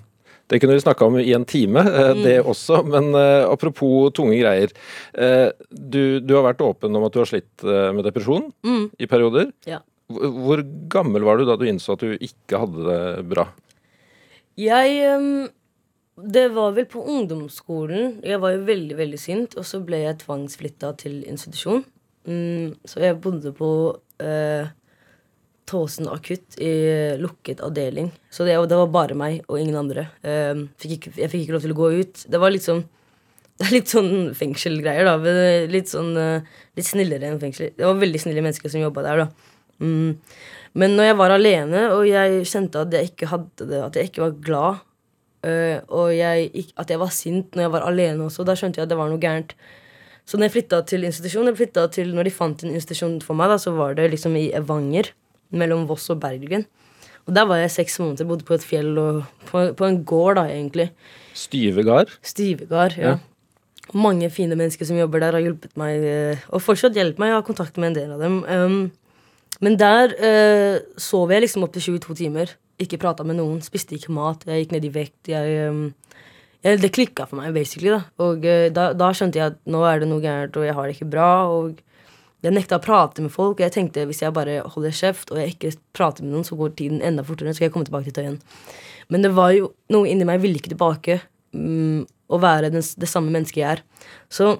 [0.51, 2.83] Det kunne vi snakka om i en time, det det også.
[2.85, 4.75] Men uh, apropos tunge greier.
[5.17, 8.91] Uh, du, du har vært åpen om at du har slitt eh, med depresjon Mm.
[8.99, 9.49] i perioder.
[9.65, 9.81] Ja.
[10.13, 10.63] Hvor hvor
[10.93, 13.47] gammel var du da du innså at du ikke hadde det bra?
[14.61, 15.49] Jeg ehm,
[16.17, 18.19] Det var vel på ungdomsskolen.
[18.27, 21.85] Jeg var jo veldig veldig sint, og så ble jeg tvangsflytta til institusjon.
[22.29, 23.71] Mm, så jeg bodde på
[24.23, 24.69] eh,
[25.67, 26.73] Tåsen akutt i
[27.19, 28.11] lukket avdeling.
[28.31, 30.11] Så det, det var bare meg og ingen andre.
[30.21, 32.25] Eh, fikk ikke, jeg fikk ikke lov til å gå ut.
[32.29, 32.53] Det var
[33.63, 35.35] er litt sånn fengselgreier, da.
[35.71, 37.73] Litt sånn eh, Litt snillere enn fengsel.
[37.77, 39.57] Det var veldig snille mennesker som jobba der, da.
[39.83, 40.19] Mm.
[40.81, 44.09] Men når jeg var alene, og jeg kjente at jeg ikke hadde det, at jeg
[44.09, 44.81] ikke var glad,
[45.43, 48.93] og jeg, at jeg var sint når jeg var alene også, da skjønte jeg at
[48.93, 49.57] det var noe gærent.
[50.29, 53.51] Så når jeg flytta til institusjon, jeg til, når de fant en institusjon for meg,
[53.51, 55.11] da, så var det liksom i Evanger,
[55.53, 56.65] mellom Voss og Bergen.
[57.27, 60.39] Og der var jeg seks måneder, bodde på et fjell og på, på en gård,
[60.39, 60.89] da, egentlig.
[61.39, 62.11] Styve gard.
[62.23, 63.15] Stivegard, ja.
[63.15, 63.93] Ja.
[63.99, 67.33] Mange fine mennesker som jobber der, har hjulpet meg, eh, og fortsatt hjelper meg.
[67.33, 68.41] Jeg har kontakt med en del av dem.
[68.47, 68.83] Um,
[69.63, 72.55] men der uh, sov jeg liksom opptil 22 timer.
[72.81, 74.47] Ikke prata med noen, spiste ikke mat.
[74.49, 75.31] Jeg gikk ned i vekt.
[75.31, 75.73] Jeg,
[76.65, 77.93] jeg, det klikka for meg, basically.
[77.93, 80.77] da Og uh, da, da skjønte jeg at nå er det noe gærent, og jeg
[80.79, 81.33] har det ikke bra.
[81.53, 81.83] Og
[82.43, 83.59] jeg nekta å prate med folk.
[83.59, 86.59] Og jeg tenkte hvis jeg bare holder kjeft og jeg ikke prater med noen, så
[86.59, 87.53] går tiden enda fortere.
[87.53, 88.41] Så skal jeg komme tilbake til Tøyen.
[89.13, 91.21] Men det var jo noe inni meg ville ikke tilbake.
[91.53, 92.03] Um,
[92.33, 93.83] å være den, det samme mennesket jeg er.
[94.33, 94.55] Så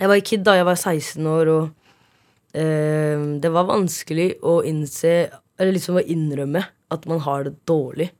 [0.00, 5.14] jeg var kid da jeg var 16 år, og eh, det var vanskelig å innse
[5.60, 6.62] Eller liksom å innrømme
[6.94, 8.10] at man har det dårlig.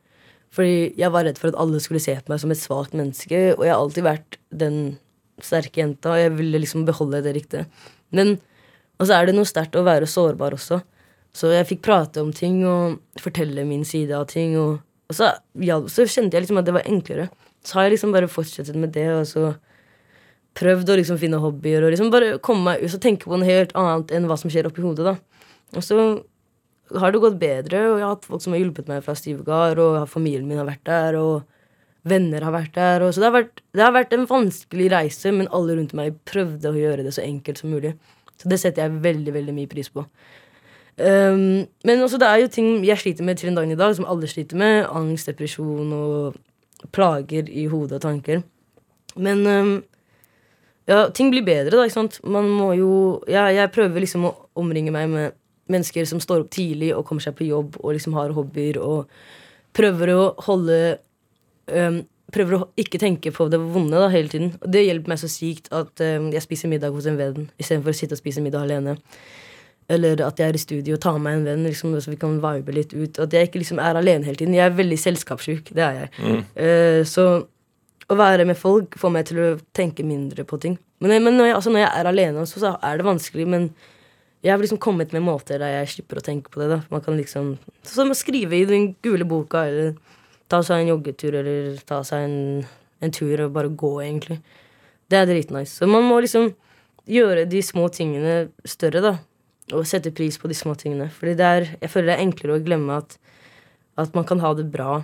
[0.54, 3.38] Fordi jeg var redd for at alle skulle se på meg som et svakt menneske,
[3.54, 4.78] og jeg har alltid vært den
[5.40, 7.68] sterke jenta, og jeg ville liksom beholde det riktige.
[8.10, 8.38] Men
[9.00, 10.82] og så er det noe sterkt å være sårbar også.
[11.32, 14.56] Så jeg fikk prate om ting og fortelle min side av ting.
[14.60, 15.32] Og, og så,
[15.64, 17.30] ja, så kjente jeg liksom at det var enklere.
[17.64, 19.54] Så har jeg liksom bare fortsatt med det, og så
[20.58, 23.46] prøvd å liksom finne hobbyer og liksom bare komme meg ut og tenke på noe
[23.46, 25.06] helt annet enn hva som skjer oppi hodet.
[25.06, 25.46] da.
[25.78, 26.00] Og så
[26.98, 29.78] har det gått bedre, og jeg har hatt folk som har hjulpet meg fra Stivgard,
[29.82, 31.44] og familien min har vært der, og
[32.10, 33.04] venner har vært der.
[33.10, 36.72] Så det har, vært, det har vært en vanskelig reise, men alle rundt meg prøvde
[36.72, 37.94] å gjøre det så enkelt som mulig.
[38.40, 40.06] Så det setter jeg veldig veldig mye pris på.
[41.00, 43.94] Um, men også det er jo ting jeg sliter med til en dag i dag,
[43.96, 44.82] som alle sliter med.
[44.88, 46.40] Angst, depresjon og
[46.94, 48.42] plager i hodet og tanker.
[49.20, 49.72] Men um,
[50.88, 51.84] ja, ting blir bedre, da.
[51.84, 52.20] ikke sant?
[52.24, 52.92] Man må jo
[53.30, 55.36] ja, Jeg prøver liksom å omringe meg med
[55.72, 59.10] mennesker som står opp tidlig og kommer seg på jobb og liksom har hobbyer og
[59.76, 60.80] prøver å holde
[61.72, 64.52] um, Prøver å ikke tenke på det vonde da, hele tiden.
[64.62, 67.90] Og det hjelper meg så sykt at um, jeg spiser middag hos en venn istedenfor
[67.90, 68.92] å sitte og spise middag alene.
[69.90, 72.20] Eller at jeg er i studio og tar med meg en venn, liksom, så vi
[72.20, 73.18] kan vibe litt ut.
[73.18, 74.54] At jeg ikke liksom er alene hele tiden.
[74.54, 75.72] Jeg er veldig selskapssjuk.
[75.74, 76.12] Det er jeg.
[76.54, 77.26] Eh, så
[78.10, 80.76] å være med folk får meg til å tenke mindre på ting.
[81.02, 83.46] Men, men når, jeg, altså når jeg er alene, også, så er det vanskelig.
[83.50, 83.68] Men
[84.40, 86.70] jeg har liksom kommet med måter der jeg slipper å tenke på det.
[86.72, 89.94] da Man kan liksom Som å skrive i den gule boka, eller
[90.48, 92.64] ta seg en joggetur, eller ta seg en,
[93.04, 94.40] en tur og bare gå, egentlig.
[95.10, 95.76] Det er dritnice.
[95.76, 96.54] Så man må liksom
[97.10, 99.14] gjøre de små tingene større, da.
[99.76, 101.10] Og sette pris på de små tingene.
[101.12, 103.18] Fordi jeg føler det er enklere å glemme at,
[104.00, 105.02] at man kan ha det bra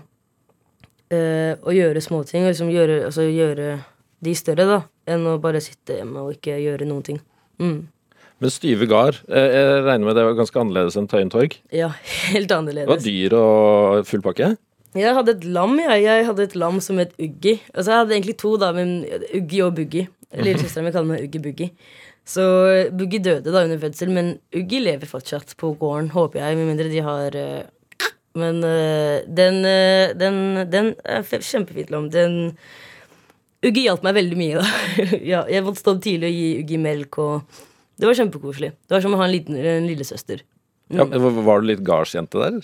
[1.13, 2.47] eh, og gjøre småting.
[2.47, 3.77] Og liksom gjøre, altså gjøre
[4.25, 4.81] de større, da.
[5.07, 7.21] Enn å bare sitte hjemme og ikke gjøre noen ting.
[7.63, 7.85] Mm.
[8.43, 11.57] Men Styve gard, eh, jeg regner med det var ganske annerledes enn Tøyen torg?
[11.73, 11.95] Ja,
[12.35, 12.89] helt annerledes.
[12.89, 14.55] Det var dyr og full pakke?
[14.97, 16.03] Jeg hadde et lam, jeg.
[16.05, 17.59] Jeg hadde et lam som het Uggi.
[17.75, 18.99] Altså, jeg hadde egentlig to, da, men
[19.37, 20.07] Uggi og Buggi.
[20.37, 21.71] Lillesøsteren min kaller meg Uggi Buggi.
[22.27, 22.43] Så
[22.97, 26.89] Buggi døde da under fødsel, men Uggi lever fortsatt på gården, håper jeg, med mindre
[26.91, 32.11] de har eh, Men eh, den, eh, den, den er kjempefint lam.
[32.13, 32.57] Den
[33.65, 34.67] Uggi hjalp meg veldig mye, da.
[35.33, 37.65] ja, jeg måtte stå opp tidlig og gi Uggi melk, og
[37.99, 38.73] det var kjempekoselig.
[38.87, 40.43] Det var som å ha en, liten, en lillesøster.
[40.93, 42.61] Ja, var- var du litt gardsjente der?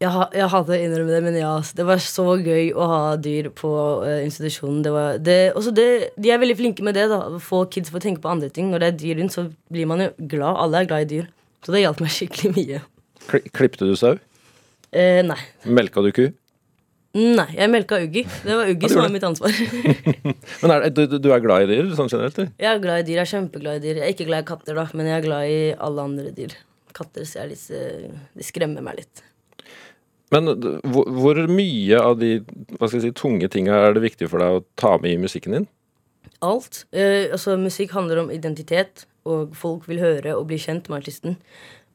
[0.00, 3.46] Jeg, ha, jeg hadde innrømme det, men ja, det var så gøy å ha dyr
[3.56, 3.70] på
[4.04, 4.82] uh, institusjonen.
[4.84, 5.36] Det var, det,
[5.78, 5.86] det,
[6.20, 7.06] de er veldig flinke med det.
[7.08, 8.68] da Få kids til å tenke på andre ting.
[8.72, 10.58] Når det er dyr rundt, så blir man jo glad.
[10.66, 11.30] Alle er glad i dyr.
[11.64, 12.82] Så det hjalp meg skikkelig mye.
[13.30, 14.18] Kli- Klippte du sau?
[14.92, 15.38] Eh, nei.
[15.64, 16.26] Melka du ku?
[17.16, 18.26] Nei, jeg melka Uggi.
[18.44, 19.54] Det var Uggi Ja, som var mitt ansvar.
[20.62, 22.36] Men er, du, du er glad i dyr sånn generelt?
[22.36, 22.50] du?
[22.60, 23.20] jeg er glad i dyr.
[23.20, 24.00] Jeg er kjempeglad i dyr.
[24.02, 26.52] Jeg er ikke glad i katter, da, men jeg er glad i alle andre dyr.
[26.96, 29.24] Katter ser jeg litt, de skremmer meg litt.
[30.34, 30.50] Men
[30.90, 32.40] hvor, hvor mye av de
[32.76, 35.20] hva skal jeg si, tunge tinga er det viktig for deg å ta med i
[35.22, 35.68] musikken din?
[36.44, 36.86] alt.
[36.92, 41.36] Eh, altså, musikk handler om identitet, og folk vil høre og bli kjent med artisten.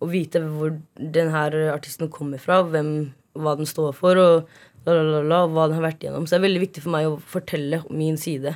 [0.02, 4.50] Og vite hvor denne artisten kommer fra, hvem, hva den står for, og
[4.88, 6.28] la, la, hva den har vært igjennom.
[6.28, 8.56] Så det er veldig viktig for meg å fortelle min side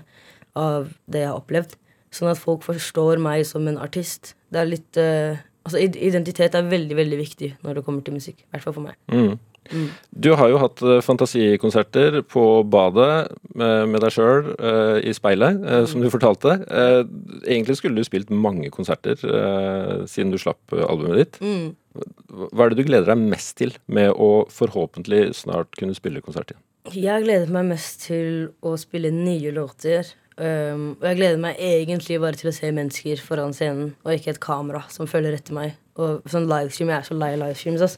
[0.57, 1.75] av det jeg har opplevd.
[2.15, 4.33] Sånn at folk forstår meg som en artist.
[4.53, 8.43] Det er litt uh, Altså, identitet er veldig, veldig viktig når det kommer til musikk.
[8.43, 8.99] I hvert fall for meg.
[9.09, 9.39] Mm.
[10.13, 14.51] Du har jo hatt eh, fantasikonserter på badet med, deg sjøl
[15.01, 16.59] i speilet, eh, som du fortalte.
[16.69, 17.01] Eh,
[17.49, 21.41] egentlig skulle du spilt mange konserter eh, siden du slapp eh, albumet ditt.
[22.51, 26.51] Hva er det du gleder deg mest til med å forhåpentlig snart kunne spille konsert
[26.53, 26.63] igjen?
[26.93, 30.11] Jeg gleder meg mest til å spille nye låter.
[30.35, 34.33] Um, og jeg gleder meg egentlig bare til å se mennesker foran scenen, og ikke
[34.33, 35.77] et kamera som følger etter meg.
[35.95, 37.81] Og sånn livestream, Jeg er så lei livestreams.
[37.81, 37.97] ass.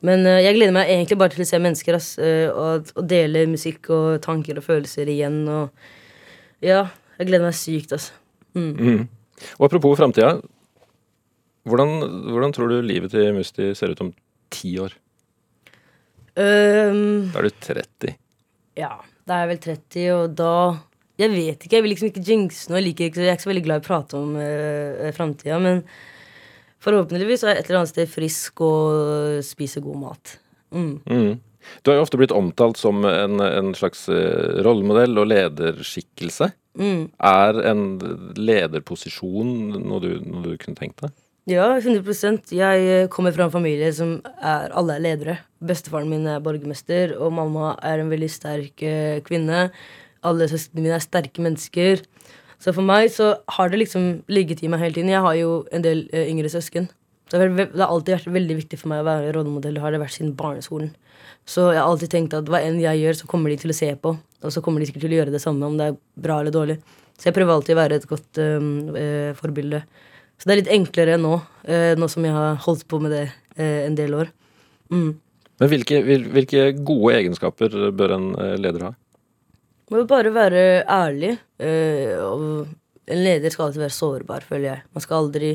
[0.00, 3.06] Men uh, jeg gleder meg egentlig bare til å se mennesker ass, uh, og, og
[3.08, 5.44] dele musikk og tanker og følelser igjen.
[5.48, 6.86] Og ja,
[7.20, 8.16] jeg gleder meg sykt, altså.
[8.54, 9.06] Mm.
[9.58, 10.38] Og apropos framtida.
[11.64, 11.94] Hvordan,
[12.28, 14.12] hvordan tror du livet til Musti ser ut om
[14.52, 14.92] ti år?
[16.34, 18.16] Um, Da er du 30.
[18.76, 20.54] Ja, da er jeg vel 30, og da
[21.14, 22.80] Jeg vet ikke, jeg vil liksom ikke jinxe noe.
[22.80, 25.60] Jeg, liker ikke, jeg er ikke så veldig glad i å prate om uh, framtida,
[25.62, 25.84] men
[26.82, 30.32] forhåpentligvis er jeg et eller annet sted frisk og spiser god mat.
[30.74, 30.96] Mm.
[31.06, 31.36] Mm.
[31.86, 36.50] Du har jo ofte blitt omtalt som en, en slags eh, rollemodell og lederskikkelse.
[36.82, 37.06] Mm.
[37.24, 37.84] Er en
[38.36, 41.14] lederposisjon noe du, noe du kunne tenkt deg?
[41.44, 45.34] Ja, 100 Jeg eh, kommer fra en familie som er alle er ledere.
[45.60, 49.66] Bestefaren min er borgermester, og mamma er en veldig sterk eh, kvinne.
[50.24, 52.00] Alle søsknene mine er sterke mennesker.
[52.56, 55.12] Så for meg så har det liksom ligget i meg hele tiden.
[55.12, 56.88] Jeg har jo en del eh, yngre søsken.
[57.28, 59.82] Så det har, alltid vært veldig viktig for meg å være rollemodell.
[59.84, 60.94] Har det vært siden barneskolen.
[61.44, 63.76] Så jeg har alltid tenkt at hva enn jeg gjør, så kommer de til å
[63.76, 64.14] se på.
[64.16, 66.56] Og så kommer de sikkert til å gjøre det samme, om det er bra eller
[66.56, 66.80] dårlig.
[67.20, 69.84] Så jeg prøver alltid å være et godt um, eh, forbilde.
[70.38, 73.22] Så det er litt enklere nå, eh, nå som jeg har holdt på med det
[73.56, 74.32] eh, en del år.
[74.92, 75.12] Mm.
[75.60, 78.92] Men hvilke, hvil- hvilke gode egenskaper bør en eh, leder ha?
[79.92, 81.36] Må jo bare være ærlig.
[81.60, 82.18] eh,
[83.06, 84.82] en leder skal alltid være sårbar, føler jeg.
[84.96, 85.50] Man skal aldri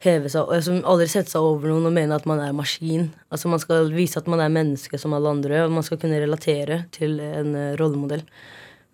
[0.00, 3.08] heve seg altså, Aldri sette seg over noen og mene at man er maskin.
[3.30, 6.20] Altså Man skal vise at man er menneske som alle andre, og man skal kunne
[6.22, 8.22] relatere til en rollemodell.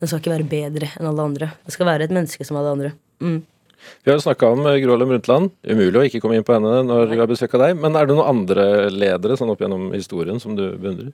[0.01, 1.53] Den skal ikke være bedre enn alle andre.
[1.65, 2.91] Det skal være et menneske som alle andre.
[3.23, 3.39] Mm.
[4.03, 5.53] Vi har jo snakka om eh, Gro Harlem Brundtland.
[5.67, 7.79] Umulig å ikke komme inn på henne når vi har besøk av deg.
[7.81, 11.13] Men er det noen andre ledere sånn opp gjennom historien som du beundrer?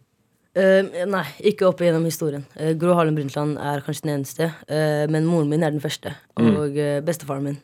[0.53, 2.45] Uh, nei, ikke opp gjennom historien.
[2.59, 4.51] Uh, Gro Harlem Brundtland er kanskje den eneste.
[4.69, 6.13] Uh, men moren min er den første.
[6.41, 7.59] Og eh, bestefaren min.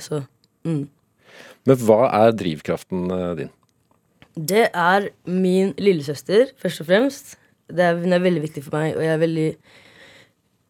[0.00, 0.22] Så
[0.64, 0.84] mm.
[1.68, 3.50] Men hva er drivkraften din?
[4.36, 7.34] Det er min lillesøster, først og fremst.
[7.68, 9.46] Det er, hun er veldig viktig for meg, og jeg er veldig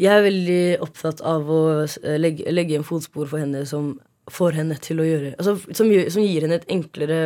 [0.02, 3.94] Jeg er veldig opptatt av å eh, legge, legge en fotspor for henne som
[4.32, 7.20] får henne til å gjøre Altså som, som gir henne et enklere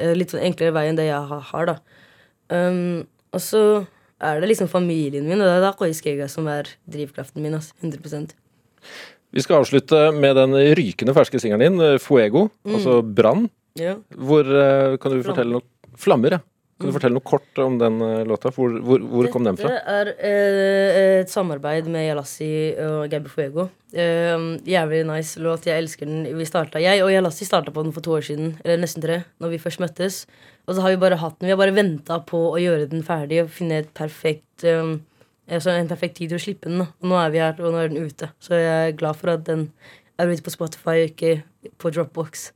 [0.00, 1.76] eh, Litt sånn enklere vei enn det jeg har, da.
[2.50, 3.60] Um, og så
[4.24, 7.56] er det liksom familien min, og det er da Koiskega som er drivkraften min.
[7.56, 8.34] Altså, 100%
[9.34, 13.48] Vi skal avslutte med den rykende ferske singelen din, 'Fuego', Fuego, altså Brann.
[13.78, 13.96] ja.
[14.14, 15.28] Hvor eh, Kan du Flam.
[15.30, 16.40] fortelle noe Flammer, ja.
[16.74, 18.50] Kan du fortelle noe kort om den eh, låta?
[18.54, 19.70] Hvor, hvor, hvor kom den fra?
[19.70, 22.48] Dette er eh, et samarbeid med Yalassi
[22.82, 23.68] og Gabi Fuego.
[23.94, 25.68] Eh, jævlig nice låt.
[25.70, 26.26] Jeg elsker den.
[26.34, 29.22] Vi startet, jeg og Yalassi starta på den for to år siden, eller nesten tre,
[29.38, 30.24] når vi først møttes.
[30.66, 31.46] Og så har vi bare hatt den.
[31.46, 34.96] Vi har bare venta på å gjøre den ferdig og finne et perfekt eh,
[35.50, 36.84] altså en perfekt tid til å slippe den.
[36.86, 38.30] Og nå er vi her, og nå er den ute.
[38.42, 39.68] Så jeg er glad for at den
[40.18, 41.36] er ute på Spotify og ikke
[41.78, 42.50] på Dropbox.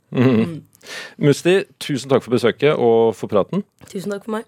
[1.18, 3.64] Musti, tusen takk for besøket og for praten.
[3.90, 4.46] Tusen takk for meg.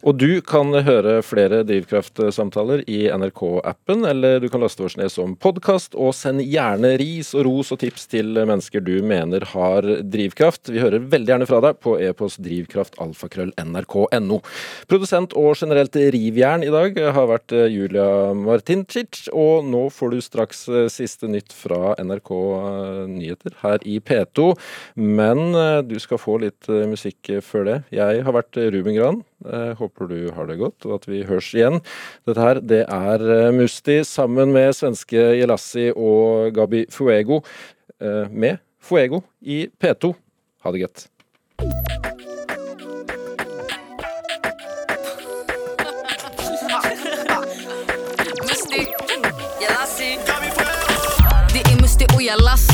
[0.00, 5.34] Og du kan høre flere Drivkraft-samtaler i NRK-appen, eller du kan laste oss ned som
[5.36, 10.72] podkast, og send gjerne ris og ros og tips til mennesker du mener har drivkraft.
[10.72, 14.40] Vi hører veldig gjerne fra deg på e-post drivkraftalfakrøll.nrk.no.
[14.88, 20.20] Produsent og generelt rivjern i dag har vært eh, Julia Martincic, og nå får du
[20.24, 24.50] straks eh, siste nytt fra NRK eh, Nyheter her i P2.
[24.96, 27.76] Men eh, du skal få litt eh, musikk før det.
[27.94, 29.20] Jeg har vært Ruben Gran.
[29.46, 31.80] Eh, Håper du har det godt, og at vi høres igjen.
[32.28, 33.26] Dette her, det er
[33.56, 37.42] Musti sammen med svenske Jelassi og Gabi Fuego.
[38.00, 40.14] Med Fuego i P2.
[40.64, 41.08] Ha det godt.
[48.48, 48.86] Musti,
[49.62, 50.18] Yalassi
[51.54, 52.69] Det är Musti och Yalassi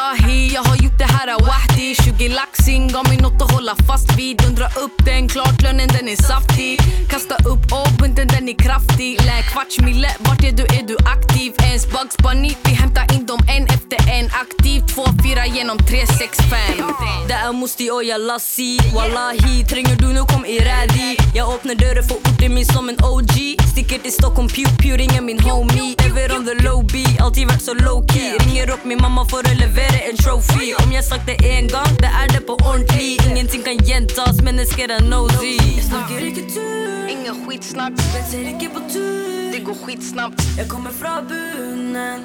[0.00, 4.18] Wallahi, jag har gjort det här wahdi 20 laxing, gav mig något att hålla fast.
[4.18, 6.80] Vid Undra upp den, klart lönen den är saftig.
[7.10, 9.20] Kasta upp och den är kraftig.
[9.20, 11.52] Lä kvarts mille, vart är du, är du aktiv?
[11.62, 14.26] Ens Bugs Bunny, vi hämtar in dem en efter en.
[14.26, 20.58] Aktiv, 2-4 genom 3-6-5 Det är Musti och Yalassi Wallahi, tränger du nu kom i
[20.58, 24.96] rädi Jag öppnar dörren för orten min som en OG Sticker till Stockholm, pew pew,
[24.96, 25.94] ringer min homie.
[26.06, 28.32] Ever on the low beat, alltid varit så low key.
[28.38, 30.74] Ringer upp min mamma för att leverera en trophy.
[30.82, 33.08] Om jag sagt det en gang, det er det på ordentlig.
[33.30, 35.54] Ingenting kan gjentas, mennesker er nosy.
[35.76, 39.52] Jeg snakker ikke tull, Ingen skitsnakk, men ser ikke på tur.
[39.52, 40.42] det går skitsnapt.
[40.58, 42.20] Jeg kommer fra bunnen,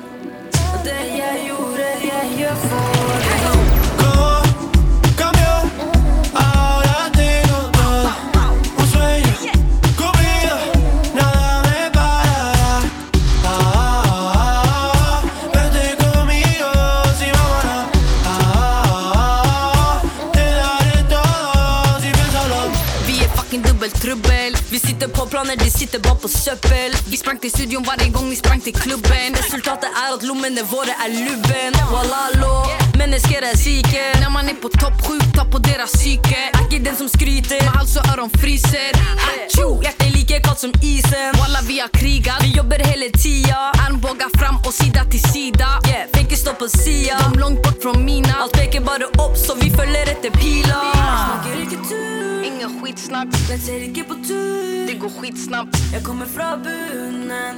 [0.74, 3.65] og det jeg gjorde, jeg gjør for deg.
[25.26, 26.94] Vi planer, de sitter bare på søppel.
[27.10, 29.34] Vi sprang til studio hver gang vi sprang til klubben.
[29.42, 31.74] Resultatet er at lommene våre er lubben.
[31.94, 32.52] Walalo,
[33.02, 34.04] mennesker er syke.
[34.22, 36.38] Når man er på topp, sjukt på deres syke.
[36.54, 38.94] Er ikke den som skryter, med hals og øron fryser.
[39.24, 41.40] Hatsjo, hjertet like kaldt som isen.
[41.42, 43.72] Walla, vi har kriget, vi jobber hele tida.
[43.88, 45.72] Armbåga fram og sida til sida.
[45.90, 47.18] Yeah, Fake stå på sida.
[47.24, 48.44] Kom langt bort fra mina.
[48.46, 50.86] Alt peker bare opp, så vi følger etter pila.
[50.94, 51.85] Snakker ikke
[52.96, 54.88] Skitsnakk, men ser ikke på tur.
[54.88, 55.78] det går skitsnabbt.
[55.94, 57.56] Jeg kommer fra bunnen,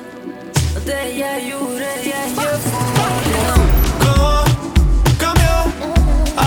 [0.76, 3.28] og det jeg gjorde, jeg gjør for deg.
[6.38, 6.47] Ahora